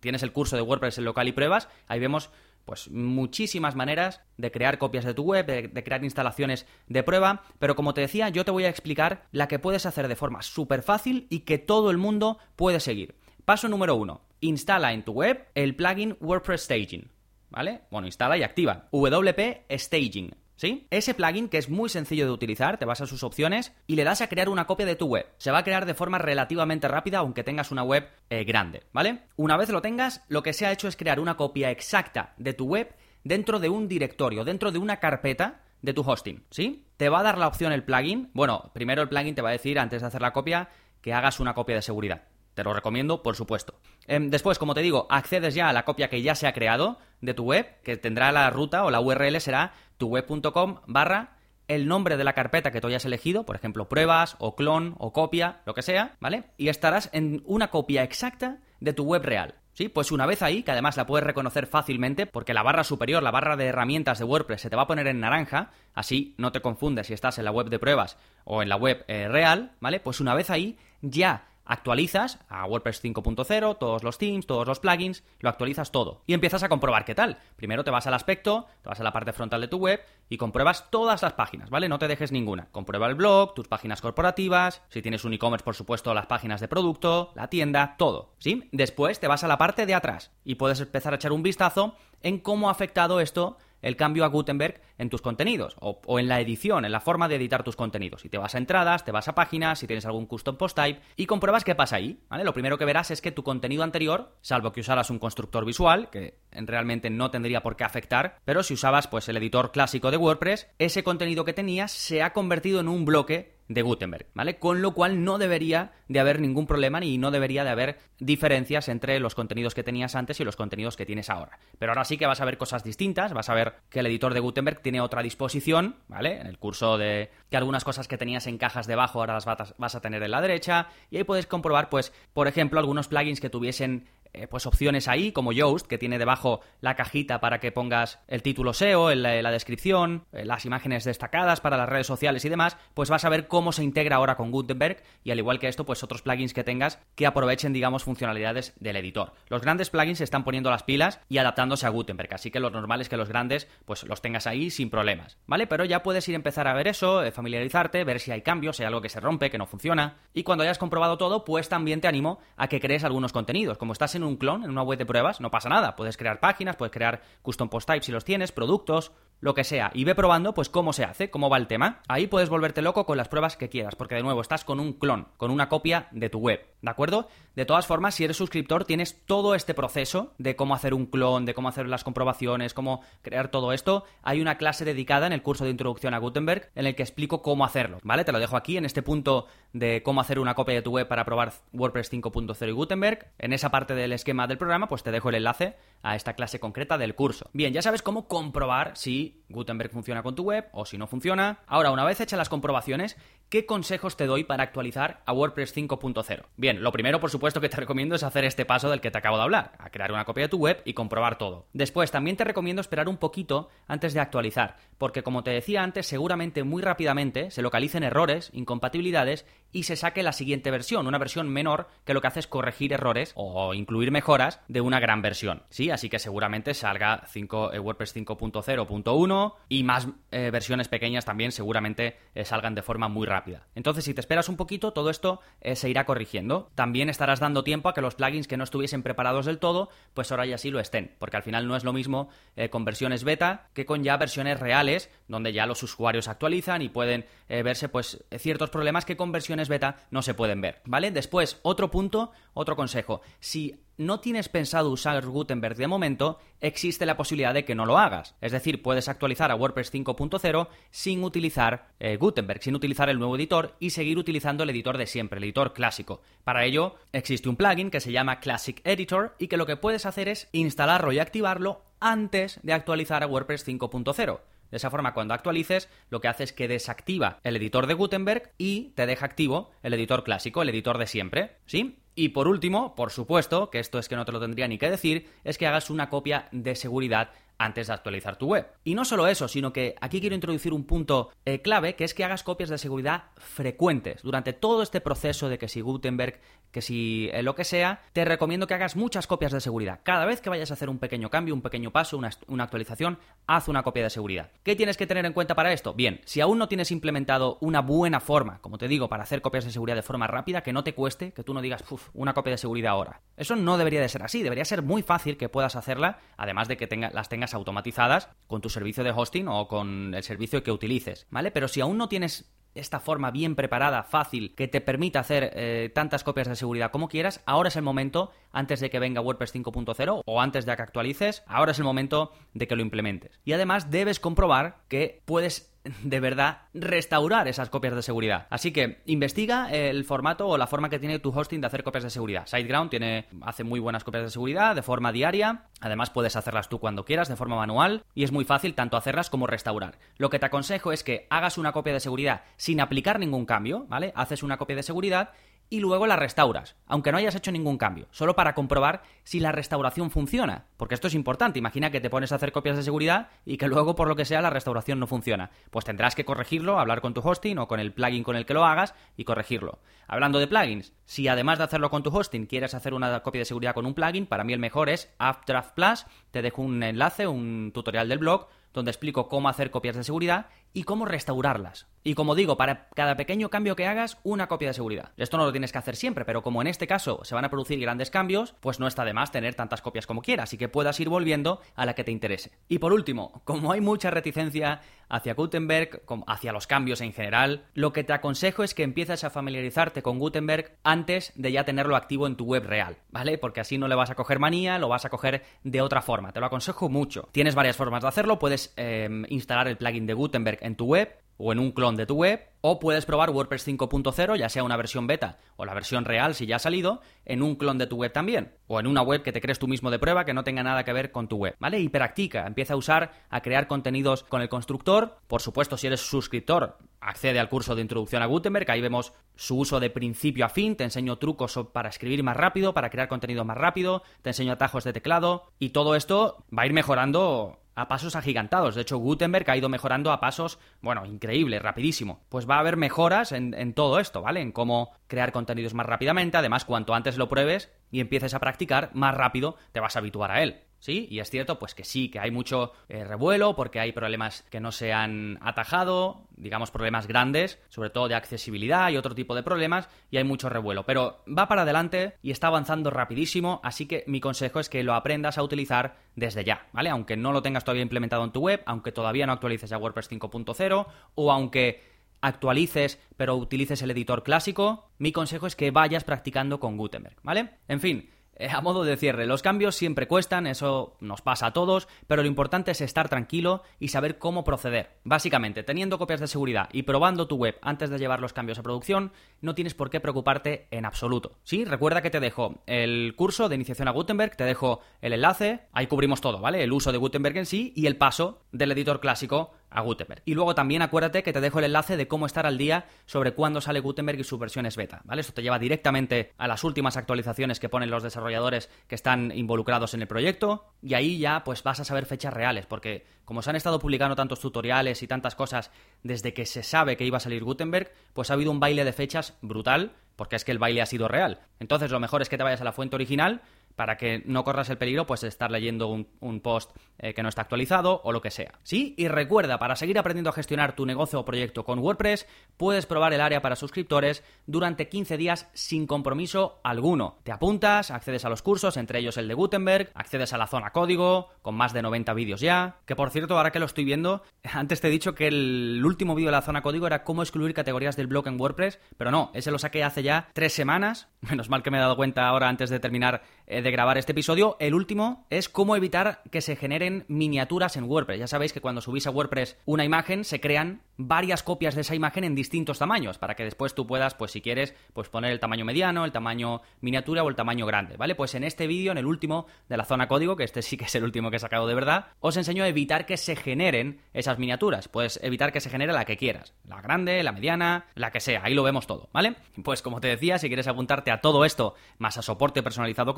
Tienes 0.00 0.22
el 0.22 0.32
curso 0.32 0.56
de 0.56 0.62
WordPress 0.62 0.96
en 0.96 1.04
local 1.04 1.28
y 1.28 1.32
pruebas, 1.32 1.68
ahí 1.86 2.00
vemos 2.00 2.30
pues 2.64 2.90
muchísimas 2.90 3.74
maneras 3.74 4.20
de 4.36 4.50
crear 4.50 4.78
copias 4.78 5.04
de 5.04 5.14
tu 5.14 5.22
web, 5.24 5.46
de, 5.46 5.84
crear 5.84 6.04
instalaciones 6.04 6.66
de 6.86 7.02
prueba, 7.02 7.42
pero 7.58 7.76
como 7.76 7.94
te 7.94 8.00
decía, 8.00 8.28
yo 8.28 8.44
te 8.44 8.50
voy 8.50 8.64
a 8.64 8.68
explicar 8.68 9.26
la 9.32 9.48
que 9.48 9.58
puedes 9.58 9.86
hacer 9.86 10.08
de 10.08 10.16
forma 10.16 10.42
súper 10.42 10.82
fácil 10.82 11.26
y 11.30 11.40
que 11.40 11.58
todo 11.58 11.90
el 11.90 11.98
mundo 11.98 12.38
puede 12.56 12.80
seguir. 12.80 13.16
Paso 13.44 13.68
número 13.68 13.96
uno, 13.96 14.22
instala 14.40 14.92
en 14.92 15.04
tu 15.04 15.12
web 15.12 15.48
el 15.54 15.74
plugin 15.74 16.16
WordPress 16.20 16.62
Staging, 16.62 17.10
¿vale? 17.50 17.82
Bueno, 17.90 18.06
instala 18.06 18.36
y 18.36 18.42
activa 18.42 18.88
WP 18.92 19.66
Staging. 19.70 20.41
¿Sí? 20.56 20.86
Ese 20.90 21.14
plugin, 21.14 21.48
que 21.48 21.58
es 21.58 21.68
muy 21.68 21.88
sencillo 21.88 22.26
de 22.26 22.32
utilizar, 22.32 22.78
te 22.78 22.84
vas 22.84 23.00
a 23.00 23.06
sus 23.06 23.24
opciones 23.24 23.72
y 23.86 23.96
le 23.96 24.04
das 24.04 24.20
a 24.20 24.28
crear 24.28 24.48
una 24.48 24.66
copia 24.66 24.86
de 24.86 24.96
tu 24.96 25.06
web. 25.06 25.26
Se 25.38 25.50
va 25.50 25.58
a 25.58 25.64
crear 25.64 25.86
de 25.86 25.94
forma 25.94 26.18
relativamente 26.18 26.86
rápida, 26.88 27.18
aunque 27.18 27.42
tengas 27.42 27.72
una 27.72 27.82
web 27.82 28.08
eh, 28.30 28.44
grande, 28.44 28.84
¿vale? 28.92 29.22
Una 29.36 29.56
vez 29.56 29.70
lo 29.70 29.82
tengas, 29.82 30.22
lo 30.28 30.42
que 30.42 30.52
se 30.52 30.66
ha 30.66 30.72
hecho 30.72 30.88
es 30.88 30.96
crear 30.96 31.18
una 31.18 31.36
copia 31.36 31.70
exacta 31.70 32.34
de 32.36 32.52
tu 32.52 32.66
web 32.66 32.94
dentro 33.24 33.58
de 33.58 33.68
un 33.68 33.88
directorio, 33.88 34.44
dentro 34.44 34.70
de 34.70 34.78
una 34.78 34.98
carpeta 34.98 35.62
de 35.80 35.92
tu 35.92 36.02
hosting, 36.02 36.44
¿sí? 36.50 36.86
Te 36.96 37.08
va 37.08 37.20
a 37.20 37.24
dar 37.24 37.38
la 37.38 37.48
opción 37.48 37.72
el 37.72 37.84
plugin. 37.84 38.30
Bueno, 38.32 38.70
primero 38.72 39.02
el 39.02 39.08
plugin 39.08 39.34
te 39.34 39.42
va 39.42 39.48
a 39.48 39.52
decir, 39.52 39.78
antes 39.78 40.00
de 40.00 40.06
hacer 40.06 40.22
la 40.22 40.32
copia, 40.32 40.68
que 41.00 41.12
hagas 41.12 41.40
una 41.40 41.54
copia 41.54 41.74
de 41.74 41.82
seguridad. 41.82 42.22
Te 42.54 42.62
lo 42.62 42.72
recomiendo, 42.72 43.22
por 43.22 43.34
supuesto. 43.34 43.80
Em, 44.06 44.30
después, 44.30 44.58
como 44.58 44.74
te 44.74 44.82
digo, 44.82 45.06
accedes 45.10 45.54
ya 45.54 45.68
a 45.68 45.72
la 45.72 45.84
copia 45.84 46.08
que 46.08 46.22
ya 46.22 46.34
se 46.34 46.46
ha 46.46 46.52
creado 46.52 46.98
de 47.20 47.34
tu 47.34 47.44
web, 47.44 47.80
que 47.82 47.96
tendrá 47.96 48.32
la 48.32 48.50
ruta 48.50 48.84
o 48.84 48.90
la 48.90 49.00
URL 49.00 49.40
será 49.40 49.72
tuweb.com 49.98 50.80
barra 50.86 51.36
el 51.68 51.86
nombre 51.86 52.16
de 52.16 52.24
la 52.24 52.32
carpeta 52.32 52.70
que 52.70 52.80
tú 52.80 52.88
hayas 52.88 53.04
elegido, 53.04 53.44
por 53.46 53.56
ejemplo, 53.56 53.88
pruebas 53.88 54.36
o 54.38 54.56
clon 54.56 54.94
o 54.98 55.12
copia, 55.12 55.60
lo 55.64 55.74
que 55.74 55.82
sea, 55.82 56.16
¿vale? 56.20 56.44
Y 56.58 56.68
estarás 56.68 57.08
en 57.12 57.42
una 57.46 57.68
copia 57.68 58.02
exacta 58.02 58.58
de 58.80 58.92
tu 58.92 59.04
web 59.04 59.22
real. 59.22 59.54
Sí, 59.74 59.88
pues 59.88 60.12
una 60.12 60.26
vez 60.26 60.42
ahí, 60.42 60.64
que 60.64 60.70
además 60.70 60.98
la 60.98 61.06
puedes 61.06 61.26
reconocer 61.26 61.66
fácilmente, 61.66 62.26
porque 62.26 62.52
la 62.52 62.62
barra 62.62 62.84
superior, 62.84 63.22
la 63.22 63.30
barra 63.30 63.56
de 63.56 63.66
herramientas 63.66 64.18
de 64.18 64.26
WordPress, 64.26 64.60
se 64.60 64.68
te 64.68 64.76
va 64.76 64.82
a 64.82 64.86
poner 64.86 65.06
en 65.06 65.20
naranja, 65.20 65.70
así 65.94 66.34
no 66.36 66.52
te 66.52 66.60
confundes 66.60 67.06
si 67.06 67.14
estás 67.14 67.38
en 67.38 67.46
la 67.46 67.52
web 67.52 67.70
de 67.70 67.78
pruebas 67.78 68.18
o 68.44 68.62
en 68.62 68.68
la 68.68 68.76
web 68.76 69.02
eh, 69.08 69.28
real, 69.28 69.72
¿vale? 69.80 69.98
Pues 69.98 70.20
una 70.20 70.34
vez 70.34 70.50
ahí, 70.50 70.76
ya 71.00 71.46
actualizas 71.64 72.38
a 72.48 72.66
WordPress 72.66 73.02
5.0, 73.02 73.78
todos 73.78 74.02
los 74.02 74.18
themes, 74.18 74.46
todos 74.46 74.66
los 74.66 74.80
plugins, 74.80 75.24
lo 75.40 75.48
actualizas 75.48 75.92
todo 75.92 76.22
y 76.26 76.34
empiezas 76.34 76.62
a 76.62 76.68
comprobar 76.68 77.04
qué 77.04 77.14
tal. 77.14 77.38
Primero 77.56 77.84
te 77.84 77.90
vas 77.90 78.06
al 78.06 78.14
aspecto, 78.14 78.66
te 78.82 78.88
vas 78.88 79.00
a 79.00 79.04
la 79.04 79.12
parte 79.12 79.32
frontal 79.32 79.60
de 79.60 79.68
tu 79.68 79.78
web 79.78 80.00
y 80.28 80.36
compruebas 80.36 80.90
todas 80.90 81.22
las 81.22 81.34
páginas, 81.34 81.70
¿vale? 81.70 81.88
No 81.88 81.98
te 81.98 82.08
dejes 82.08 82.32
ninguna. 82.32 82.68
Comprueba 82.70 83.06
el 83.06 83.14
blog, 83.14 83.54
tus 83.54 83.68
páginas 83.68 84.00
corporativas, 84.00 84.82
si 84.88 85.02
tienes 85.02 85.24
un 85.24 85.34
e-commerce, 85.34 85.64
por 85.64 85.74
supuesto, 85.74 86.14
las 86.14 86.26
páginas 86.26 86.60
de 86.60 86.68
producto, 86.68 87.32
la 87.34 87.48
tienda, 87.48 87.96
todo, 87.98 88.34
¿sí? 88.38 88.68
Después 88.72 89.20
te 89.20 89.28
vas 89.28 89.44
a 89.44 89.48
la 89.48 89.58
parte 89.58 89.86
de 89.86 89.94
atrás 89.94 90.32
y 90.44 90.56
puedes 90.56 90.80
empezar 90.80 91.12
a 91.12 91.16
echar 91.16 91.32
un 91.32 91.42
vistazo 91.42 91.94
en 92.22 92.38
cómo 92.38 92.68
ha 92.68 92.72
afectado 92.72 93.20
esto 93.20 93.58
el 93.82 93.96
cambio 93.96 94.24
a 94.24 94.28
Gutenberg 94.28 94.80
en 94.98 95.10
tus 95.10 95.20
contenidos 95.20 95.76
o, 95.80 96.18
en 96.18 96.28
la 96.28 96.40
edición, 96.40 96.84
en 96.84 96.92
la 96.92 97.00
forma 97.00 97.28
de 97.28 97.36
editar 97.36 97.62
tus 97.62 97.76
contenidos. 97.76 98.24
Y 98.24 98.28
te 98.28 98.38
vas 98.38 98.54
a 98.54 98.58
entradas, 98.58 99.04
te 99.04 99.12
vas 99.12 99.28
a 99.28 99.34
páginas, 99.34 99.80
si 99.80 99.86
tienes 99.86 100.06
algún 100.06 100.26
custom 100.26 100.56
post 100.56 100.76
type 100.76 101.00
y 101.16 101.26
compruebas 101.26 101.64
qué 101.64 101.74
pasa 101.74 101.96
ahí. 101.96 102.20
Lo 102.42 102.54
primero 102.54 102.78
que 102.78 102.84
verás 102.84 103.10
es 103.10 103.20
que 103.20 103.32
tu 103.32 103.42
contenido 103.42 103.82
anterior, 103.82 104.36
salvo 104.40 104.72
que 104.72 104.80
usaras 104.80 105.10
un 105.10 105.18
constructor 105.18 105.64
visual, 105.64 106.08
que 106.10 106.38
realmente 106.52 107.10
no 107.10 107.30
tendría 107.30 107.62
por 107.62 107.76
qué 107.76 107.84
afectar, 107.84 108.38
pero 108.44 108.62
si 108.62 108.74
usabas 108.74 109.08
pues 109.08 109.28
el 109.28 109.36
editor 109.36 109.72
clásico 109.72 110.10
de 110.10 110.16
WordPress, 110.16 110.68
ese 110.78 111.02
contenido 111.02 111.44
que 111.44 111.52
tenías 111.52 111.90
se 111.92 112.22
ha 112.22 112.32
convertido 112.32 112.80
en 112.80 112.88
un 112.88 113.04
bloque 113.04 113.61
de 113.74 113.82
Gutenberg, 113.82 114.26
¿vale? 114.34 114.58
Con 114.58 114.82
lo 114.82 114.92
cual 114.92 115.24
no 115.24 115.38
debería 115.38 115.92
de 116.08 116.20
haber 116.20 116.40
ningún 116.40 116.66
problema 116.66 117.00
ni 117.00 117.18
no 117.18 117.30
debería 117.30 117.64
de 117.64 117.70
haber 117.70 117.98
diferencias 118.18 118.88
entre 118.88 119.18
los 119.20 119.34
contenidos 119.34 119.74
que 119.74 119.82
tenías 119.82 120.14
antes 120.14 120.40
y 120.40 120.44
los 120.44 120.56
contenidos 120.56 120.96
que 120.96 121.06
tienes 121.06 121.30
ahora. 121.30 121.58
Pero 121.78 121.92
ahora 121.92 122.04
sí 122.04 122.16
que 122.16 122.26
vas 122.26 122.40
a 122.40 122.44
ver 122.44 122.58
cosas 122.58 122.84
distintas, 122.84 123.32
vas 123.32 123.48
a 123.48 123.54
ver 123.54 123.74
que 123.88 124.00
el 124.00 124.06
editor 124.06 124.34
de 124.34 124.40
Gutenberg 124.40 124.80
tiene 124.82 125.00
otra 125.00 125.22
disposición, 125.22 125.96
¿vale? 126.08 126.40
En 126.40 126.46
el 126.46 126.58
curso 126.58 126.98
de 126.98 127.30
que 127.50 127.56
algunas 127.56 127.84
cosas 127.84 128.08
que 128.08 128.18
tenías 128.18 128.46
en 128.46 128.58
cajas 128.58 128.86
debajo 128.86 129.20
ahora 129.20 129.34
las 129.34 129.44
vas 129.44 129.94
a 129.94 130.00
tener 130.00 130.22
en 130.22 130.30
la 130.30 130.40
derecha 130.40 130.88
y 131.10 131.16
ahí 131.16 131.24
puedes 131.24 131.46
comprobar, 131.46 131.88
pues, 131.88 132.12
por 132.32 132.48
ejemplo, 132.48 132.78
algunos 132.78 133.08
plugins 133.08 133.40
que 133.40 133.50
tuviesen 133.50 134.06
eh, 134.34 134.46
pues 134.46 134.66
opciones 134.66 135.08
ahí, 135.08 135.32
como 135.32 135.52
Yoast, 135.52 135.86
que 135.86 135.98
tiene 135.98 136.18
debajo 136.18 136.60
la 136.80 136.96
cajita 136.96 137.40
para 137.40 137.60
que 137.60 137.72
pongas 137.72 138.18
el 138.28 138.42
título 138.42 138.72
SEO, 138.72 139.14
la, 139.14 139.50
descripción, 139.50 140.24
eh, 140.32 140.44
las 140.44 140.64
imágenes 140.64 141.04
destacadas 141.04 141.60
para 141.60 141.76
las 141.76 141.88
redes 141.88 142.06
sociales 142.06 142.44
y 142.44 142.48
demás, 142.48 142.76
pues 142.94 143.10
vas 143.10 143.24
a 143.24 143.28
ver 143.28 143.46
cómo 143.46 143.72
se 143.72 143.84
integra 143.84 144.16
ahora 144.16 144.36
con 144.36 144.50
Gutenberg 144.50 145.02
y 145.22 145.30
al 145.30 145.38
igual 145.38 145.58
que 145.58 145.68
esto, 145.68 145.84
pues 145.84 146.02
otros 146.02 146.22
plugins 146.22 146.54
que 146.54 146.64
tengas 146.64 146.98
que 147.14 147.26
aprovechen, 147.26 147.72
digamos, 147.72 148.04
funcionalidades 148.04 148.72
del 148.80 148.96
editor. 148.96 149.32
Los 149.48 149.62
grandes 149.62 149.90
plugins 149.90 150.18
se 150.18 150.24
están 150.24 150.44
poniendo 150.44 150.70
las 150.70 150.82
pilas 150.82 151.20
y 151.28 151.38
adaptándose 151.38 151.86
a 151.86 151.90
Gutenberg, 151.90 152.32
así 152.34 152.50
que 152.50 152.60
lo 152.60 152.70
normal 152.70 153.00
es 153.00 153.08
que 153.08 153.16
los 153.16 153.28
grandes, 153.28 153.68
pues 153.84 154.04
los 154.04 154.22
tengas 154.22 154.46
ahí 154.46 154.70
sin 154.70 154.88
problemas, 154.88 155.36
¿vale? 155.46 155.66
Pero 155.66 155.84
ya 155.84 156.02
puedes 156.02 156.26
ir 156.28 156.34
a 156.34 156.36
empezar 156.36 156.68
a 156.68 156.74
ver 156.74 156.88
eso, 156.88 157.22
eh, 157.22 157.32
familiarizarte, 157.32 158.04
ver 158.04 158.20
si 158.20 158.30
hay 158.30 158.42
cambios, 158.42 158.76
si 158.76 158.82
hay 158.82 158.86
algo 158.86 159.02
que 159.02 159.08
se 159.08 159.20
rompe, 159.20 159.50
que 159.50 159.58
no 159.58 159.66
funciona, 159.66 160.16
y 160.32 160.42
cuando 160.42 160.64
hayas 160.64 160.78
comprobado 160.78 161.18
todo, 161.18 161.44
pues 161.44 161.68
también 161.68 162.00
te 162.00 162.08
animo 162.08 162.38
a 162.56 162.68
que 162.68 162.80
crees 162.80 163.04
algunos 163.04 163.32
contenidos. 163.32 163.76
Como 163.78 163.92
estás 163.92 164.14
en 164.14 164.21
en 164.22 164.28
un 164.28 164.36
clon, 164.36 164.64
en 164.64 164.70
una 164.70 164.82
web 164.82 164.98
de 164.98 165.06
pruebas, 165.06 165.40
no 165.40 165.50
pasa 165.50 165.68
nada. 165.68 165.96
Puedes 165.96 166.16
crear 166.16 166.40
páginas, 166.40 166.76
puedes 166.76 166.92
crear 166.92 167.22
custom 167.42 167.68
post 167.68 167.88
types 167.88 168.06
si 168.06 168.12
los 168.12 168.24
tienes, 168.24 168.52
productos, 168.52 169.12
lo 169.42 169.54
que 169.54 169.64
sea, 169.64 169.90
y 169.92 170.04
ve 170.04 170.14
probando 170.14 170.54
pues 170.54 170.68
cómo 170.68 170.92
se 170.92 171.04
hace, 171.04 171.28
cómo 171.28 171.50
va 171.50 171.58
el 171.58 171.66
tema. 171.66 172.00
Ahí 172.08 172.28
puedes 172.28 172.48
volverte 172.48 172.80
loco 172.80 173.04
con 173.04 173.16
las 173.18 173.28
pruebas 173.28 173.56
que 173.56 173.68
quieras, 173.68 173.96
porque 173.96 174.14
de 174.14 174.22
nuevo 174.22 174.40
estás 174.40 174.64
con 174.64 174.78
un 174.78 174.92
clon, 174.92 175.26
con 175.36 175.50
una 175.50 175.68
copia 175.68 176.06
de 176.12 176.30
tu 176.30 176.38
web, 176.38 176.64
¿de 176.80 176.90
acuerdo? 176.90 177.28
De 177.56 177.66
todas 177.66 177.86
formas, 177.86 178.14
si 178.14 178.24
eres 178.24 178.36
suscriptor, 178.36 178.84
tienes 178.84 179.26
todo 179.26 179.56
este 179.56 179.74
proceso 179.74 180.32
de 180.38 180.54
cómo 180.54 180.74
hacer 180.74 180.94
un 180.94 181.06
clon, 181.06 181.44
de 181.44 181.54
cómo 181.54 181.68
hacer 181.68 181.88
las 181.88 182.04
comprobaciones, 182.04 182.72
cómo 182.72 183.02
crear 183.20 183.48
todo 183.48 183.72
esto. 183.72 184.04
Hay 184.22 184.40
una 184.40 184.58
clase 184.58 184.84
dedicada 184.84 185.26
en 185.26 185.32
el 185.32 185.42
curso 185.42 185.64
de 185.64 185.70
introducción 185.70 186.14
a 186.14 186.18
Gutenberg 186.18 186.70
en 186.76 186.86
el 186.86 186.94
que 186.94 187.02
explico 187.02 187.42
cómo 187.42 187.64
hacerlo, 187.64 187.98
¿vale? 188.04 188.24
Te 188.24 188.30
lo 188.30 188.38
dejo 188.38 188.56
aquí 188.56 188.76
en 188.76 188.84
este 188.84 189.02
punto 189.02 189.48
de 189.72 190.04
cómo 190.04 190.20
hacer 190.20 190.38
una 190.38 190.54
copia 190.54 190.76
de 190.76 190.82
tu 190.82 190.92
web 190.92 191.08
para 191.08 191.24
probar 191.24 191.52
WordPress 191.72 192.12
5.0 192.12 192.68
y 192.68 192.70
Gutenberg. 192.70 193.26
En 193.38 193.52
esa 193.52 193.70
parte 193.70 193.94
del 193.94 194.12
esquema 194.12 194.46
del 194.46 194.58
programa, 194.58 194.88
pues 194.88 195.02
te 195.02 195.10
dejo 195.10 195.30
el 195.30 195.34
enlace 195.34 195.74
a 196.02 196.16
esta 196.16 196.34
clase 196.34 196.60
concreta 196.60 196.98
del 196.98 197.14
curso. 197.14 197.48
Bien, 197.52 197.72
ya 197.72 197.82
sabes 197.82 198.02
cómo 198.02 198.28
comprobar 198.28 198.96
si 198.96 199.44
Gutenberg 199.48 199.90
funciona 199.90 200.22
con 200.22 200.34
tu 200.34 200.44
web 200.44 200.68
o 200.72 200.84
si 200.84 200.98
no 200.98 201.06
funciona. 201.06 201.60
Ahora, 201.66 201.90
una 201.90 202.04
vez 202.04 202.20
hechas 202.20 202.38
las 202.38 202.48
comprobaciones, 202.48 203.16
¿qué 203.52 203.66
consejos 203.66 204.16
te 204.16 204.24
doy 204.24 204.44
para 204.44 204.62
actualizar 204.62 205.20
a 205.26 205.34
WordPress 205.34 205.76
5.0? 205.76 206.46
Bien, 206.56 206.82
lo 206.82 206.90
primero, 206.90 207.20
por 207.20 207.28
supuesto, 207.28 207.60
que 207.60 207.68
te 207.68 207.76
recomiendo 207.82 208.14
es 208.14 208.22
hacer 208.22 208.46
este 208.46 208.64
paso 208.64 208.88
del 208.88 209.02
que 209.02 209.10
te 209.10 209.18
acabo 209.18 209.36
de 209.36 209.42
hablar, 209.42 209.72
a 209.78 209.90
crear 209.90 210.10
una 210.10 210.24
copia 210.24 210.44
de 210.44 210.48
tu 210.48 210.56
web 210.56 210.80
y 210.86 210.94
comprobar 210.94 211.36
todo. 211.36 211.66
Después, 211.74 212.10
también 212.10 212.38
te 212.38 212.44
recomiendo 212.44 212.80
esperar 212.80 213.10
un 213.10 213.18
poquito 213.18 213.68
antes 213.86 214.14
de 214.14 214.20
actualizar, 214.20 214.76
porque 214.96 215.22
como 215.22 215.44
te 215.44 215.50
decía 215.50 215.82
antes, 215.82 216.06
seguramente 216.06 216.64
muy 216.64 216.80
rápidamente 216.80 217.50
se 217.50 217.60
localicen 217.60 218.04
errores, 218.04 218.48
incompatibilidades 218.54 219.44
y 219.70 219.82
se 219.82 219.96
saque 219.96 220.22
la 220.22 220.32
siguiente 220.32 220.70
versión, 220.70 221.06
una 221.06 221.18
versión 221.18 221.50
menor 221.50 221.88
que 222.06 222.14
lo 222.14 222.22
que 222.22 222.28
hace 222.28 222.40
es 222.40 222.46
corregir 222.46 222.94
errores 222.94 223.32
o 223.34 223.74
incluir 223.74 224.12
mejoras 224.12 224.60
de 224.68 224.80
una 224.80 224.98
gran 224.98 225.20
versión. 225.20 225.64
Sí, 225.68 225.90
así 225.90 226.08
que 226.08 226.18
seguramente 226.18 226.72
salga 226.72 227.24
5, 227.26 227.74
eh, 227.74 227.78
WordPress 227.78 228.16
5.0.1 228.16 229.54
y 229.68 229.82
más 229.82 230.08
eh, 230.30 230.50
versiones 230.50 230.88
pequeñas 230.88 231.26
también 231.26 231.52
seguramente 231.52 232.16
eh, 232.34 232.46
salgan 232.46 232.74
de 232.74 232.82
forma 232.82 233.08
muy 233.08 233.26
rápida. 233.26 233.41
Entonces, 233.74 234.04
si 234.04 234.14
te 234.14 234.20
esperas 234.20 234.48
un 234.48 234.56
poquito, 234.56 234.92
todo 234.92 235.10
esto 235.10 235.40
se 235.74 235.88
irá 235.88 236.04
corrigiendo. 236.04 236.70
También 236.74 237.08
estarás 237.08 237.40
dando 237.40 237.64
tiempo 237.64 237.88
a 237.88 237.94
que 237.94 238.00
los 238.00 238.14
plugins 238.14 238.48
que 238.48 238.56
no 238.56 238.64
estuviesen 238.64 239.02
preparados 239.02 239.46
del 239.46 239.58
todo, 239.58 239.88
pues 240.14 240.30
ahora 240.30 240.46
ya 240.46 240.58
sí 240.58 240.70
lo 240.70 240.80
estén, 240.80 241.14
porque 241.18 241.36
al 241.36 241.42
final 241.42 241.66
no 241.66 241.76
es 241.76 241.84
lo 241.84 241.92
mismo 241.92 242.28
con 242.70 242.84
versiones 242.84 243.24
beta 243.24 243.68
que 243.72 243.86
con 243.86 244.04
ya 244.04 244.16
versiones 244.16 244.60
reales, 244.60 245.10
donde 245.28 245.52
ya 245.52 245.66
los 245.66 245.82
usuarios 245.82 246.28
actualizan 246.28 246.82
y 246.82 246.88
pueden 246.88 247.24
verse 247.48 247.88
pues 247.88 248.24
ciertos 248.38 248.70
problemas 248.70 249.04
que 249.04 249.16
con 249.16 249.32
versiones 249.32 249.68
beta 249.68 249.96
no 250.10 250.22
se 250.22 250.34
pueden 250.34 250.60
ver, 250.60 250.80
¿vale? 250.84 251.10
Después, 251.10 251.58
otro 251.62 251.90
punto, 251.90 252.32
otro 252.54 252.76
consejo. 252.76 253.22
Si 253.40 253.80
no 254.06 254.20
tienes 254.20 254.48
pensado 254.48 254.90
usar 254.90 255.24
Gutenberg 255.26 255.76
de 255.76 255.86
momento, 255.86 256.38
existe 256.60 257.06
la 257.06 257.16
posibilidad 257.16 257.54
de 257.54 257.64
que 257.64 257.74
no 257.74 257.86
lo 257.86 257.98
hagas. 257.98 258.34
Es 258.40 258.52
decir, 258.52 258.82
puedes 258.82 259.08
actualizar 259.08 259.50
a 259.50 259.56
WordPress 259.56 259.92
5.0 259.92 260.68
sin 260.90 261.24
utilizar 261.24 261.88
eh, 261.98 262.16
Gutenberg, 262.16 262.62
sin 262.62 262.74
utilizar 262.74 263.08
el 263.08 263.18
nuevo 263.18 263.36
editor 263.36 263.74
y 263.78 263.90
seguir 263.90 264.18
utilizando 264.18 264.62
el 264.62 264.70
editor 264.70 264.98
de 264.98 265.06
siempre, 265.06 265.38
el 265.38 265.44
editor 265.44 265.72
clásico. 265.72 266.20
Para 266.44 266.64
ello, 266.64 266.96
existe 267.12 267.48
un 267.48 267.56
plugin 267.56 267.90
que 267.90 268.00
se 268.00 268.12
llama 268.12 268.40
Classic 268.40 268.80
Editor 268.84 269.34
y 269.38 269.48
que 269.48 269.56
lo 269.56 269.66
que 269.66 269.76
puedes 269.76 270.06
hacer 270.06 270.28
es 270.28 270.48
instalarlo 270.52 271.12
y 271.12 271.18
activarlo 271.18 271.82
antes 272.00 272.60
de 272.62 272.72
actualizar 272.72 273.22
a 273.22 273.26
WordPress 273.26 273.66
5.0. 273.66 274.40
De 274.72 274.78
esa 274.78 274.90
forma, 274.90 275.14
cuando 275.14 275.34
actualices, 275.34 275.88
lo 276.08 276.20
que 276.20 276.28
hace 276.28 276.44
es 276.44 276.52
que 276.52 276.66
desactiva 276.66 277.38
el 277.44 277.56
editor 277.56 277.86
de 277.86 277.94
Gutenberg 277.94 278.52
y 278.56 278.92
te 278.96 279.06
deja 279.06 279.26
activo 279.26 279.70
el 279.82 279.92
editor 279.92 280.24
clásico, 280.24 280.62
el 280.62 280.70
editor 280.70 280.96
de 280.96 281.06
siempre, 281.06 281.58
¿sí? 281.66 281.98
Y 282.14 282.30
por 282.30 282.48
último, 282.48 282.94
por 282.94 283.10
supuesto, 283.10 283.70
que 283.70 283.78
esto 283.78 283.98
es 283.98 284.08
que 284.08 284.16
no 284.16 284.24
te 284.24 284.32
lo 284.32 284.40
tendría 284.40 284.68
ni 284.68 284.78
que 284.78 284.90
decir, 284.90 285.28
es 285.44 285.58
que 285.58 285.66
hagas 285.66 285.90
una 285.90 286.08
copia 286.08 286.48
de 286.52 286.74
seguridad 286.74 287.30
antes 287.64 287.86
de 287.86 287.92
actualizar 287.92 288.36
tu 288.36 288.46
web. 288.46 288.66
Y 288.84 288.94
no 288.94 289.04
solo 289.04 289.28
eso, 289.28 289.48
sino 289.48 289.72
que 289.72 289.94
aquí 290.00 290.20
quiero 290.20 290.34
introducir 290.34 290.72
un 290.72 290.84
punto 290.84 291.30
eh, 291.44 291.62
clave, 291.62 291.94
que 291.94 292.04
es 292.04 292.14
que 292.14 292.24
hagas 292.24 292.42
copias 292.42 292.70
de 292.70 292.78
seguridad 292.78 293.24
frecuentes. 293.36 294.22
Durante 294.22 294.52
todo 294.52 294.82
este 294.82 295.00
proceso 295.00 295.48
de 295.48 295.58
que 295.58 295.68
si 295.68 295.80
Gutenberg, 295.80 296.40
que 296.70 296.82
si 296.82 297.30
eh, 297.32 297.42
lo 297.42 297.54
que 297.54 297.64
sea, 297.64 298.02
te 298.12 298.24
recomiendo 298.24 298.66
que 298.66 298.74
hagas 298.74 298.96
muchas 298.96 299.26
copias 299.26 299.52
de 299.52 299.60
seguridad. 299.60 300.00
Cada 300.02 300.24
vez 300.24 300.40
que 300.40 300.50
vayas 300.50 300.70
a 300.70 300.74
hacer 300.74 300.88
un 300.88 300.98
pequeño 300.98 301.30
cambio, 301.30 301.54
un 301.54 301.62
pequeño 301.62 301.92
paso, 301.92 302.16
una, 302.18 302.30
una 302.48 302.64
actualización, 302.64 303.18
haz 303.46 303.68
una 303.68 303.82
copia 303.82 304.02
de 304.02 304.10
seguridad. 304.10 304.50
¿Qué 304.62 304.74
tienes 304.74 304.96
que 304.96 305.06
tener 305.06 305.24
en 305.26 305.32
cuenta 305.32 305.54
para 305.54 305.72
esto? 305.72 305.94
Bien, 305.94 306.20
si 306.24 306.40
aún 306.40 306.58
no 306.58 306.68
tienes 306.68 306.90
implementado 306.90 307.58
una 307.60 307.80
buena 307.80 308.20
forma, 308.20 308.58
como 308.60 308.78
te 308.78 308.88
digo, 308.88 309.08
para 309.08 309.22
hacer 309.22 309.42
copias 309.42 309.64
de 309.64 309.70
seguridad 309.70 309.96
de 309.96 310.02
forma 310.02 310.26
rápida, 310.26 310.62
que 310.62 310.72
no 310.72 310.82
te 310.82 310.94
cueste, 310.94 311.32
que 311.32 311.44
tú 311.44 311.54
no 311.54 311.60
digas, 311.60 311.84
uff, 311.90 312.08
una 312.14 312.34
copia 312.34 312.52
de 312.52 312.58
seguridad 312.58 312.92
ahora. 312.92 313.20
Eso 313.36 313.54
no 313.54 313.76
debería 313.76 314.00
de 314.00 314.08
ser 314.08 314.22
así, 314.22 314.42
debería 314.42 314.64
ser 314.64 314.82
muy 314.82 315.02
fácil 315.02 315.36
que 315.36 315.48
puedas 315.48 315.76
hacerla, 315.76 316.18
además 316.36 316.68
de 316.68 316.76
que 316.76 316.86
tenga, 316.86 317.10
las 317.10 317.28
tengas 317.28 317.51
automatizadas 317.54 318.28
con 318.46 318.60
tu 318.60 318.68
servicio 318.68 319.04
de 319.04 319.12
hosting 319.12 319.48
o 319.48 319.68
con 319.68 320.14
el 320.14 320.22
servicio 320.22 320.62
que 320.62 320.72
utilices, 320.72 321.26
¿vale? 321.30 321.50
Pero 321.50 321.68
si 321.68 321.80
aún 321.80 321.98
no 321.98 322.08
tienes 322.08 322.52
esta 322.74 323.00
forma 323.00 323.30
bien 323.30 323.54
preparada, 323.54 324.02
fácil, 324.02 324.54
que 324.54 324.68
te 324.68 324.80
permita 324.80 325.20
hacer 325.20 325.52
eh, 325.54 325.90
tantas 325.94 326.24
copias 326.24 326.48
de 326.48 326.56
seguridad 326.56 326.90
como 326.90 327.08
quieras, 327.08 327.42
ahora 327.46 327.68
es 327.68 327.76
el 327.76 327.82
momento, 327.82 328.30
antes 328.50 328.80
de 328.80 328.90
que 328.90 328.98
venga 328.98 329.20
WordPress 329.20 329.54
5.0 329.54 330.22
o 330.24 330.40
antes 330.40 330.64
de 330.64 330.76
que 330.76 330.82
actualices, 330.82 331.42
ahora 331.46 331.72
es 331.72 331.78
el 331.78 331.84
momento 331.84 332.32
de 332.54 332.66
que 332.66 332.76
lo 332.76 332.82
implementes. 332.82 333.40
Y 333.44 333.52
además 333.52 333.90
debes 333.90 334.20
comprobar 334.20 334.78
que 334.88 335.22
puedes 335.24 335.71
de 336.02 336.20
verdad 336.20 336.62
restaurar 336.74 337.48
esas 337.48 337.70
copias 337.70 337.94
de 337.94 338.02
seguridad. 338.02 338.46
Así 338.50 338.72
que 338.72 339.02
investiga 339.06 339.70
el 339.72 340.04
formato 340.04 340.48
o 340.48 340.58
la 340.58 340.66
forma 340.66 340.88
que 340.88 340.98
tiene 340.98 341.18
tu 341.18 341.30
hosting 341.30 341.60
de 341.60 341.66
hacer 341.66 341.82
copias 341.82 342.04
de 342.04 342.10
seguridad. 342.10 342.46
SiteGround 342.46 342.90
tiene, 342.90 343.26
hace 343.42 343.64
muy 343.64 343.80
buenas 343.80 344.04
copias 344.04 344.24
de 344.24 344.30
seguridad 344.30 344.74
de 344.74 344.82
forma 344.82 345.12
diaria. 345.12 345.66
Además 345.80 346.10
puedes 346.10 346.36
hacerlas 346.36 346.68
tú 346.68 346.78
cuando 346.78 347.04
quieras 347.04 347.28
de 347.28 347.36
forma 347.36 347.56
manual 347.56 348.04
y 348.14 348.24
es 348.24 348.32
muy 348.32 348.44
fácil 348.44 348.74
tanto 348.74 348.96
hacerlas 348.96 349.30
como 349.30 349.46
restaurar. 349.46 349.98
Lo 350.16 350.30
que 350.30 350.38
te 350.38 350.46
aconsejo 350.46 350.92
es 350.92 351.02
que 351.02 351.26
hagas 351.30 351.58
una 351.58 351.72
copia 351.72 351.92
de 351.92 352.00
seguridad 352.00 352.42
sin 352.56 352.80
aplicar 352.80 353.18
ningún 353.18 353.46
cambio, 353.46 353.86
¿vale? 353.88 354.12
Haces 354.14 354.42
una 354.42 354.58
copia 354.58 354.76
de 354.76 354.82
seguridad 354.82 355.30
y 355.70 355.80
luego 355.80 356.06
la 356.06 356.16
restauras, 356.16 356.76
aunque 356.86 357.12
no 357.12 357.18
hayas 357.18 357.34
hecho 357.34 357.50
ningún 357.50 357.78
cambio, 357.78 358.06
solo 358.10 358.36
para 358.36 358.54
comprobar 358.54 359.02
si 359.24 359.40
la 359.40 359.52
restauración 359.52 360.10
funciona, 360.10 360.66
porque 360.76 360.94
esto 360.94 361.06
es 361.06 361.14
importante, 361.14 361.58
imagina 361.58 361.90
que 361.90 362.00
te 362.00 362.10
pones 362.10 362.30
a 362.32 362.34
hacer 362.34 362.52
copias 362.52 362.76
de 362.76 362.82
seguridad 362.82 363.28
y 363.46 363.56
que 363.56 363.68
luego 363.68 363.94
por 363.94 364.08
lo 364.08 364.16
que 364.16 364.24
sea 364.24 364.42
la 364.42 364.50
restauración 364.50 365.00
no 365.00 365.06
funciona, 365.06 365.50
pues 365.70 365.84
tendrás 365.84 366.14
que 366.14 366.24
corregirlo, 366.24 366.78
hablar 366.78 367.00
con 367.00 367.14
tu 367.14 367.20
hosting 367.20 367.58
o 367.58 367.68
con 367.68 367.80
el 367.80 367.92
plugin 367.92 368.22
con 368.22 368.36
el 368.36 368.46
que 368.46 368.54
lo 368.54 368.64
hagas 368.64 368.94
y 369.16 369.24
corregirlo. 369.24 369.78
Hablando 370.06 370.38
de 370.38 370.46
plugins, 370.46 370.92
si 371.06 371.28
además 371.28 371.58
de 371.58 371.64
hacerlo 371.64 371.88
con 371.88 372.02
tu 372.02 372.14
hosting 372.14 372.46
quieres 372.46 372.74
hacer 372.74 372.92
una 372.92 373.20
copia 373.22 373.40
de 373.40 373.46
seguridad 373.46 373.74
con 373.74 373.86
un 373.86 373.94
plugin, 373.94 374.26
para 374.26 374.44
mí 374.44 374.52
el 374.52 374.58
mejor 374.58 374.90
es 374.90 375.10
Updraft 375.18 375.74
Plus, 375.74 376.06
te 376.30 376.42
dejo 376.42 376.62
un 376.62 376.82
enlace, 376.82 377.26
un 377.26 377.70
tutorial 377.72 378.08
del 378.08 378.18
blog 378.18 378.48
donde 378.72 378.90
explico 378.90 379.28
cómo 379.28 379.48
hacer 379.48 379.70
copias 379.70 379.96
de 379.96 380.04
seguridad 380.04 380.46
y 380.72 380.84
cómo 380.84 381.04
restaurarlas. 381.04 381.86
Y 382.04 382.14
como 382.14 382.34
digo, 382.34 382.56
para 382.56 382.88
cada 382.94 383.16
pequeño 383.16 383.48
cambio 383.48 383.76
que 383.76 383.86
hagas, 383.86 384.18
una 384.24 384.48
copia 384.48 384.68
de 384.68 384.74
seguridad. 384.74 385.12
Esto 385.16 385.36
no 385.36 385.44
lo 385.44 385.52
tienes 385.52 385.70
que 385.70 385.78
hacer 385.78 385.96
siempre, 385.96 386.24
pero 386.24 386.42
como 386.42 386.60
en 386.60 386.66
este 386.66 386.86
caso 386.86 387.20
se 387.22 387.34
van 387.34 387.44
a 387.44 387.50
producir 387.50 387.78
grandes 387.80 388.10
cambios, 388.10 388.54
pues 388.60 388.80
no 388.80 388.86
está 388.86 389.04
de 389.04 389.12
más 389.12 389.30
tener 389.30 389.54
tantas 389.54 389.82
copias 389.82 390.06
como 390.06 390.22
quieras 390.22 390.52
y 390.52 390.58
que 390.58 390.68
puedas 390.68 390.98
ir 390.98 391.08
volviendo 391.08 391.60
a 391.76 391.86
la 391.86 391.94
que 391.94 392.04
te 392.04 392.10
interese. 392.10 392.52
Y 392.68 392.78
por 392.78 392.92
último, 392.92 393.42
como 393.44 393.72
hay 393.72 393.80
mucha 393.80 394.10
reticencia 394.10 394.80
hacia 395.08 395.34
Gutenberg, 395.34 396.02
hacia 396.26 396.52
los 396.52 396.66
cambios 396.66 397.02
en 397.02 397.12
general, 397.12 397.66
lo 397.74 397.92
que 397.92 398.02
te 398.02 398.14
aconsejo 398.14 398.62
es 398.64 398.74
que 398.74 398.82
empieces 398.82 399.24
a 399.24 399.30
familiarizarte 399.30 400.02
con 400.02 400.18
Gutenberg 400.18 400.78
antes 400.82 401.32
de 401.34 401.52
ya 401.52 401.64
tenerlo 401.64 401.96
activo 401.96 402.26
en 402.26 402.36
tu 402.36 402.46
web 402.46 402.64
real, 402.64 402.96
¿vale? 403.10 403.36
Porque 403.36 403.60
así 403.60 403.76
no 403.76 403.88
le 403.88 403.94
vas 403.94 404.10
a 404.10 404.14
coger 404.14 404.38
manía, 404.38 404.78
lo 404.78 404.88
vas 404.88 405.04
a 405.04 405.10
coger 405.10 405.42
de 405.64 405.82
otra 405.82 406.00
forma. 406.00 406.32
Te 406.32 406.40
lo 406.40 406.46
aconsejo 406.46 406.88
mucho. 406.88 407.28
Tienes 407.32 407.54
varias 407.54 407.76
formas 407.76 408.02
de 408.02 408.08
hacerlo, 408.08 408.38
puedes 408.38 408.61
eh, 408.76 409.08
instalar 409.28 409.68
el 409.68 409.76
plugin 409.76 410.06
de 410.06 410.14
Gutenberg 410.14 410.58
en 410.62 410.76
tu 410.76 410.86
web 410.86 411.22
o 411.44 411.52
en 411.52 411.58
un 411.58 411.72
clon 411.72 411.96
de 411.96 412.06
tu 412.06 412.14
web, 412.14 412.40
o 412.60 412.78
puedes 412.78 413.04
probar 413.04 413.30
WordPress 413.30 413.66
5.0, 413.66 414.36
ya 414.36 414.48
sea 414.48 414.62
una 414.62 414.76
versión 414.76 415.08
beta 415.08 415.38
o 415.56 415.64
la 415.64 415.74
versión 415.74 416.04
real 416.04 416.36
si 416.36 416.46
ya 416.46 416.56
ha 416.56 416.60
salido, 416.60 417.00
en 417.24 417.42
un 417.42 417.56
clon 417.56 417.78
de 417.78 417.88
tu 417.88 417.96
web 417.96 418.12
también, 418.12 418.52
o 418.68 418.78
en 418.78 418.86
una 418.86 419.02
web 419.02 419.22
que 419.24 419.32
te 419.32 419.40
crees 419.40 419.58
tú 419.58 419.66
mismo 419.66 419.90
de 419.90 419.98
prueba 419.98 420.24
que 420.24 420.34
no 420.34 420.44
tenga 420.44 420.62
nada 420.62 420.84
que 420.84 420.92
ver 420.92 421.10
con 421.10 421.26
tu 421.26 421.38
web, 421.38 421.56
¿vale? 421.58 421.80
Y 421.80 421.88
practica, 421.88 422.46
empieza 422.46 422.74
a 422.74 422.76
usar, 422.76 423.12
a 423.28 423.40
crear 423.42 423.66
contenidos 423.66 424.22
con 424.22 424.40
el 424.40 424.48
constructor, 424.48 425.18
por 425.26 425.42
supuesto 425.42 425.76
si 425.76 425.88
eres 425.88 426.00
suscriptor, 426.00 426.78
accede 427.00 427.40
al 427.40 427.48
curso 427.48 427.74
de 427.74 427.82
introducción 427.82 428.22
a 428.22 428.26
Gutenberg, 428.26 428.70
ahí 428.70 428.80
vemos 428.80 429.12
su 429.34 429.58
uso 429.58 429.80
de 429.80 429.90
principio 429.90 430.44
a 430.44 430.48
fin, 430.48 430.76
te 430.76 430.84
enseño 430.84 431.18
trucos 431.18 431.58
para 431.72 431.88
escribir 431.88 432.22
más 432.22 432.36
rápido, 432.36 432.72
para 432.72 432.90
crear 432.90 433.08
contenido 433.08 433.44
más 433.44 433.56
rápido, 433.56 434.04
te 434.22 434.30
enseño 434.30 434.52
atajos 434.52 434.84
de 434.84 434.92
teclado, 434.92 435.48
y 435.58 435.70
todo 435.70 435.96
esto 435.96 436.44
va 436.56 436.62
a 436.62 436.66
ir 436.66 436.72
mejorando 436.72 437.61
a 437.74 437.88
pasos 437.88 438.16
agigantados. 438.16 438.74
De 438.74 438.82
hecho, 438.82 438.98
Gutenberg 438.98 439.50
ha 439.50 439.56
ido 439.56 439.68
mejorando 439.68 440.12
a 440.12 440.20
pasos, 440.20 440.58
bueno, 440.80 441.06
increíble, 441.06 441.58
rapidísimo. 441.58 442.24
Pues 442.28 442.48
va 442.48 442.56
a 442.56 442.60
haber 442.60 442.76
mejoras 442.76 443.32
en, 443.32 443.54
en, 443.54 443.74
todo 443.74 443.98
esto, 443.98 444.22
¿vale? 444.22 444.40
En 444.40 444.52
cómo 444.52 444.92
crear 445.06 445.32
contenidos 445.32 445.74
más 445.74 445.86
rápidamente. 445.86 446.36
Además, 446.36 446.64
cuanto 446.64 446.94
antes 446.94 447.18
lo 447.18 447.28
pruebes 447.28 447.72
y 447.90 448.00
empieces 448.00 448.34
a 448.34 448.40
practicar, 448.40 448.90
más 448.94 449.14
rápido 449.14 449.56
te 449.72 449.80
vas 449.80 449.96
a 449.96 450.00
habituar 450.00 450.30
a 450.30 450.42
él. 450.42 450.62
¿sí? 450.82 451.06
Y 451.10 451.20
es 451.20 451.30
cierto, 451.30 451.58
pues 451.58 451.74
que 451.74 451.84
sí, 451.84 452.10
que 452.10 452.18
hay 452.18 452.32
mucho 452.32 452.72
eh, 452.88 453.04
revuelo 453.04 453.54
porque 453.54 453.78
hay 453.78 453.92
problemas 453.92 454.42
que 454.50 454.58
no 454.58 454.72
se 454.72 454.92
han 454.92 455.38
atajado, 455.40 456.26
digamos 456.42 456.70
problemas 456.70 457.06
grandes, 457.06 457.58
sobre 457.68 457.90
todo 457.90 458.08
de 458.08 458.14
accesibilidad 458.14 458.90
y 458.90 458.96
otro 458.96 459.14
tipo 459.14 459.34
de 459.34 459.42
problemas, 459.42 459.88
y 460.10 460.18
hay 460.18 460.24
mucho 460.24 460.48
revuelo. 460.48 460.84
Pero 460.84 461.22
va 461.26 461.48
para 461.48 461.62
adelante 461.62 462.14
y 462.22 462.30
está 462.30 462.48
avanzando 462.48 462.90
rapidísimo, 462.90 463.60
así 463.64 463.86
que 463.86 464.04
mi 464.06 464.20
consejo 464.20 464.60
es 464.60 464.68
que 464.68 464.82
lo 464.82 464.94
aprendas 464.94 465.38
a 465.38 465.42
utilizar 465.42 465.96
desde 466.16 466.44
ya, 466.44 466.66
¿vale? 466.72 466.90
Aunque 466.90 467.16
no 467.16 467.32
lo 467.32 467.42
tengas 467.42 467.64
todavía 467.64 467.82
implementado 467.82 468.24
en 468.24 468.32
tu 468.32 468.40
web, 468.40 468.62
aunque 468.66 468.92
todavía 468.92 469.26
no 469.26 469.32
actualices 469.32 469.72
a 469.72 469.78
WordPress 469.78 470.10
5.0, 470.10 470.86
o 471.14 471.32
aunque 471.32 471.82
actualices 472.20 472.98
pero 473.16 473.36
utilices 473.36 473.82
el 473.82 473.90
editor 473.90 474.22
clásico, 474.22 474.90
mi 474.98 475.12
consejo 475.12 475.46
es 475.46 475.56
que 475.56 475.70
vayas 475.70 476.04
practicando 476.04 476.60
con 476.60 476.76
Gutenberg, 476.76 477.16
¿vale? 477.22 477.50
En 477.68 477.80
fin, 477.80 478.10
a 478.38 478.60
modo 478.60 478.84
de 478.84 478.96
cierre, 478.96 479.26
los 479.26 479.42
cambios 479.42 479.74
siempre 479.74 480.08
cuestan, 480.08 480.46
eso 480.46 480.96
nos 481.00 481.22
pasa 481.22 481.46
a 481.46 481.52
todos, 481.52 481.88
pero 482.06 482.22
lo 482.22 482.28
importante 482.28 482.70
es 482.70 482.80
estar 482.80 483.08
tranquilo 483.08 483.62
y 483.78 483.88
saber 483.88 484.18
cómo 484.18 484.44
proceder. 484.44 484.96
Básicamente, 485.04 485.62
teniendo 485.62 485.98
copias 485.98 486.20
de 486.20 486.26
seguridad 486.26 486.68
y 486.72 486.82
probando 486.82 487.28
tu 487.28 487.36
web 487.36 487.58
antes 487.62 487.90
de 487.90 487.98
llevar 487.98 488.20
los 488.20 488.32
cambios 488.32 488.58
a 488.58 488.62
producción, 488.62 489.12
no 489.40 489.54
tienes 489.54 489.74
por 489.74 489.90
qué 489.90 490.00
preocuparte 490.00 490.66
en 490.70 490.84
absoluto. 490.84 491.38
Sí, 491.44 491.64
recuerda 491.64 492.02
que 492.02 492.10
te 492.10 492.20
dejo 492.20 492.62
el 492.66 493.14
curso 493.16 493.48
de 493.48 493.54
iniciación 493.54 493.88
a 493.88 493.92
Gutenberg, 493.92 494.36
te 494.36 494.44
dejo 494.44 494.80
el 495.00 495.12
enlace, 495.12 495.60
ahí 495.72 495.86
cubrimos 495.86 496.20
todo, 496.20 496.40
¿vale? 496.40 496.62
El 496.62 496.72
uso 496.72 496.92
de 496.92 496.98
Gutenberg 496.98 497.36
en 497.36 497.46
sí 497.46 497.72
y 497.76 497.86
el 497.86 497.96
paso 497.96 498.42
del 498.52 498.72
editor 498.72 499.00
clásico 499.00 499.52
a 499.72 499.80
Gutenberg. 499.80 500.22
Y 500.24 500.34
luego 500.34 500.54
también 500.54 500.82
acuérdate 500.82 501.22
que 501.22 501.32
te 501.32 501.40
dejo 501.40 501.58
el 501.58 501.66
enlace 501.66 501.96
de 501.96 502.08
cómo 502.08 502.26
estar 502.26 502.46
al 502.46 502.58
día 502.58 502.86
sobre 503.06 503.32
cuándo 503.32 503.60
sale 503.60 503.80
Gutenberg 503.80 504.20
y 504.20 504.24
sus 504.24 504.38
versiones 504.38 504.76
beta, 504.76 505.02
¿vale? 505.04 505.20
Esto 505.20 505.32
te 505.32 505.42
lleva 505.42 505.58
directamente 505.58 506.32
a 506.38 506.46
las 506.48 506.64
últimas 506.64 506.96
actualizaciones 506.96 507.60
que 507.60 507.68
ponen 507.68 507.90
los 507.90 508.02
desarrolladores 508.02 508.70
que 508.86 508.94
están 508.94 509.32
involucrados 509.34 509.94
en 509.94 510.02
el 510.02 510.08
proyecto 510.08 510.72
y 510.82 510.94
ahí 510.94 511.18
ya 511.18 511.44
pues 511.44 511.62
vas 511.62 511.80
a 511.80 511.84
saber 511.84 512.06
fechas 512.06 512.32
reales, 512.32 512.66
porque 512.66 513.06
como 513.24 513.42
se 513.42 513.50
han 513.50 513.56
estado 513.56 513.78
publicando 513.78 514.16
tantos 514.16 514.40
tutoriales 514.40 515.02
y 515.02 515.06
tantas 515.06 515.34
cosas 515.34 515.70
desde 516.02 516.34
que 516.34 516.46
se 516.46 516.62
sabe 516.62 516.96
que 516.96 517.04
iba 517.04 517.16
a 517.16 517.20
salir 517.20 517.44
Gutenberg, 517.44 517.92
pues 518.12 518.30
ha 518.30 518.34
habido 518.34 518.50
un 518.50 518.60
baile 518.60 518.84
de 518.84 518.92
fechas 518.92 519.38
brutal, 519.40 519.92
porque 520.16 520.36
es 520.36 520.44
que 520.44 520.52
el 520.52 520.58
baile 520.58 520.82
ha 520.82 520.86
sido 520.86 521.08
real. 521.08 521.40
Entonces 521.58 521.90
lo 521.90 522.00
mejor 522.00 522.22
es 522.22 522.28
que 522.28 522.36
te 522.36 522.44
vayas 522.44 522.60
a 522.60 522.64
la 522.64 522.72
fuente 522.72 522.96
original 522.96 523.42
para 523.76 523.96
que 523.96 524.22
no 524.26 524.44
corras 524.44 524.70
el 524.70 524.78
peligro 524.78 525.06
pues 525.06 525.20
de 525.22 525.28
estar 525.28 525.50
leyendo 525.50 525.88
un, 525.88 526.40
post 526.40 526.70
eh, 526.98 527.14
que 527.14 527.22
no 527.22 527.28
está 527.28 527.42
actualizado 527.42 528.00
o 528.04 528.12
lo 528.12 528.20
que 528.20 528.30
sea. 528.30 528.58
Sí, 528.62 528.94
y 528.96 529.08
recuerda, 529.08 529.58
para 529.58 529.76
seguir 529.76 529.98
aprendiendo 529.98 530.30
a 530.30 530.34
gestionar 530.34 530.74
tu 530.74 530.86
negocio 530.86 531.20
o 531.20 531.24
proyecto 531.24 531.64
con 531.64 531.78
WordPress, 531.78 532.26
puedes 532.56 532.86
probar 532.86 533.12
el 533.12 533.20
área 533.20 533.42
para 533.42 533.56
suscriptores 533.56 534.24
durante 534.46 534.88
15 534.88 535.16
días 535.16 535.48
sin 535.52 535.86
compromiso 535.86 536.60
alguno. 536.64 537.18
Te 537.22 537.32
apuntas, 537.32 537.90
accedes 537.90 538.24
a 538.24 538.28
los 538.28 538.42
cursos, 538.42 538.76
entre 538.76 538.98
ellos 538.98 539.16
el 539.16 539.28
de 539.28 539.34
Gutenberg, 539.34 539.90
accedes 539.94 540.32
a 540.32 540.38
la 540.38 540.46
zona 540.46 540.70
código, 540.70 541.28
con 541.42 541.54
más 541.54 541.72
de 541.72 541.82
90 541.82 542.14
vídeos 542.14 542.40
ya, 542.40 542.76
que 542.86 542.96
por 542.96 543.10
cierto, 543.10 543.36
ahora 543.36 543.50
que 543.50 543.58
lo 543.58 543.66
estoy 543.66 543.84
viendo, 543.84 544.22
antes 544.52 544.80
te 544.80 544.88
he 544.88 544.90
dicho 544.90 545.14
que 545.14 545.28
el 545.28 545.82
último 545.84 546.14
vídeo 546.14 546.28
de 546.28 546.32
la 546.32 546.42
zona 546.42 546.62
código 546.62 546.86
era 546.86 547.04
cómo 547.04 547.22
excluir 547.22 547.54
categorías 547.54 547.96
del 547.96 548.06
blog 548.06 548.28
en 548.28 548.40
WordPress, 548.40 548.78
pero 548.96 549.10
no, 549.10 549.30
ese 549.34 549.50
lo 549.50 549.58
saqué 549.58 549.84
hace 549.84 550.02
ya 550.02 550.28
tres 550.32 550.52
semanas, 550.52 551.08
menos 551.20 551.48
mal 551.48 551.62
que 551.62 551.70
me 551.70 551.78
he 551.78 551.80
dado 551.80 551.96
cuenta 551.96 552.26
ahora 552.26 552.48
antes 552.48 552.70
de 552.70 552.80
terminar 552.80 553.22
eh, 553.46 553.61
de 553.62 553.70
grabar 553.70 553.98
este 553.98 554.12
episodio. 554.12 554.56
El 554.60 554.74
último 554.74 555.26
es 555.30 555.48
cómo 555.48 555.76
evitar 555.76 556.22
que 556.30 556.40
se 556.40 556.56
generen 556.56 557.04
miniaturas 557.08 557.76
en 557.76 557.84
WordPress. 557.84 558.20
Ya 558.20 558.26
sabéis 558.26 558.52
que 558.52 558.60
cuando 558.60 558.80
subís 558.80 559.06
a 559.06 559.10
WordPress 559.10 559.56
una 559.64 559.84
imagen, 559.84 560.24
se 560.24 560.40
crean 560.40 560.82
varias 560.96 561.42
copias 561.42 561.74
de 561.74 561.80
esa 561.80 561.94
imagen 561.94 562.24
en 562.24 562.34
distintos 562.34 562.78
tamaños, 562.78 563.18
para 563.18 563.34
que 563.34 563.44
después 563.44 563.74
tú 563.74 563.86
puedas, 563.86 564.14
pues 564.14 564.30
si 564.30 564.40
quieres, 564.40 564.74
pues 564.92 565.08
poner 565.08 565.32
el 565.32 565.40
tamaño 565.40 565.64
mediano, 565.64 566.04
el 566.04 566.12
tamaño 566.12 566.62
miniatura 566.80 567.24
o 567.24 567.28
el 567.28 567.34
tamaño 567.34 567.66
grande, 567.66 567.96
¿vale? 567.96 568.14
Pues 568.14 568.34
en 568.34 568.44
este 568.44 568.66
vídeo, 568.66 568.92
en 568.92 568.98
el 568.98 569.06
último 569.06 569.46
de 569.68 569.76
la 569.76 569.84
zona 569.84 570.08
código, 570.08 570.36
que 570.36 570.44
este 570.44 570.62
sí 570.62 570.76
que 570.76 570.84
es 570.84 570.94
el 570.94 571.04
último 571.04 571.30
que 571.30 571.36
he 571.36 571.40
sacado 571.40 571.66
de 571.66 571.74
verdad, 571.74 572.06
os 572.20 572.36
enseño 572.36 572.64
a 572.64 572.68
evitar 572.68 573.06
que 573.06 573.16
se 573.16 573.36
generen 573.36 574.00
esas 574.12 574.38
miniaturas. 574.38 574.88
Puedes 574.88 575.18
evitar 575.22 575.52
que 575.52 575.60
se 575.60 575.70
genere 575.70 575.92
la 575.92 576.04
que 576.04 576.16
quieras, 576.16 576.54
la 576.64 576.80
grande, 576.80 577.22
la 577.22 577.32
mediana, 577.32 577.86
la 577.94 578.10
que 578.10 578.20
sea, 578.20 578.42
ahí 578.44 578.54
lo 578.54 578.62
vemos 578.62 578.86
todo, 578.86 579.08
¿vale? 579.12 579.36
Pues 579.64 579.82
como 579.82 580.00
te 580.00 580.08
decía, 580.08 580.38
si 580.38 580.48
quieres 580.48 580.68
apuntarte 580.68 581.10
a 581.10 581.20
todo 581.20 581.44
esto, 581.44 581.74
más 581.98 582.18
a 582.18 582.22
soporte 582.22 582.62
personalizado 582.62 583.14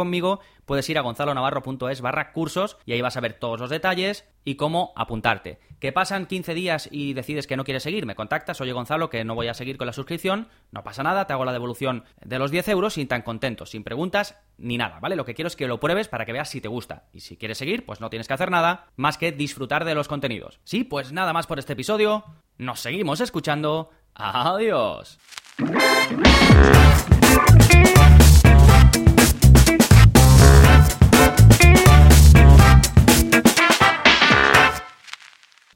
puedes 0.64 0.88
ir 0.88 0.99
a 0.99 1.03
gonzalonavarro.es 1.03 2.01
barra 2.01 2.33
cursos 2.33 2.77
y 2.85 2.92
ahí 2.92 3.01
vas 3.01 3.16
a 3.16 3.20
ver 3.20 3.35
todos 3.35 3.61
los 3.61 3.70
detalles 3.70 4.29
y 4.44 4.57
cómo 4.57 4.92
apuntarte. 4.97 5.59
Que 5.81 5.92
pasan 5.92 6.27
15 6.27 6.55
días 6.55 6.88
y 6.90 7.14
decides 7.14 7.47
que 7.47 7.57
no 7.57 7.64
quieres 7.64 7.83
seguir, 7.83 8.07
me 8.07 8.14
contactas, 8.14 8.61
oye 8.61 8.73
Gonzalo, 8.73 9.11
que 9.11 9.25
no 9.25 9.35
voy 9.35 9.49
a 9.49 9.55
seguir 9.55 9.77
con 9.77 9.87
la 9.87 9.92
suscripción, 9.92 10.49
no 10.70 10.83
pasa 10.83 11.03
nada, 11.03 11.27
te 11.27 11.33
hago 11.33 11.44
la 11.44 11.53
devolución 11.53 12.05
de 12.25 12.38
los 12.38 12.51
10 12.51 12.68
euros 12.68 12.94
sin 12.94 13.09
tan 13.09 13.23
contento, 13.23 13.66
sin 13.66 13.85
preguntas 13.85 14.37
ni 14.59 14.79
nada, 14.79 15.01
¿vale? 15.01 15.16
Lo 15.16 15.25
que 15.25 15.35
quiero 15.35 15.49
es 15.49 15.57
que 15.57 15.68
lo 15.68 15.81
pruebes 15.81 16.09
para 16.09 16.25
que 16.25 16.33
veas 16.33 16.49
si 16.49 16.61
te 16.61 16.68
gusta. 16.68 17.05
Y 17.12 17.20
si 17.20 17.37
quieres 17.37 17.59
seguir, 17.59 17.85
pues 17.85 18.01
no 18.01 18.11
tienes 18.11 18.29
que 18.29 18.35
hacer 18.35 18.51
nada 18.51 18.87
más 18.97 19.18
que 19.18 19.33
disfrutar 19.33 19.85
de 19.85 19.94
los 19.94 20.09
contenidos. 20.09 20.61
Sí, 20.64 20.85
pues 20.85 21.12
nada 21.12 21.33
más 21.33 21.47
por 21.47 21.59
este 21.59 21.73
episodio. 21.75 22.25
Nos 22.59 22.81
seguimos 22.81 23.20
escuchando. 23.20 23.90
Adiós. 24.14 25.18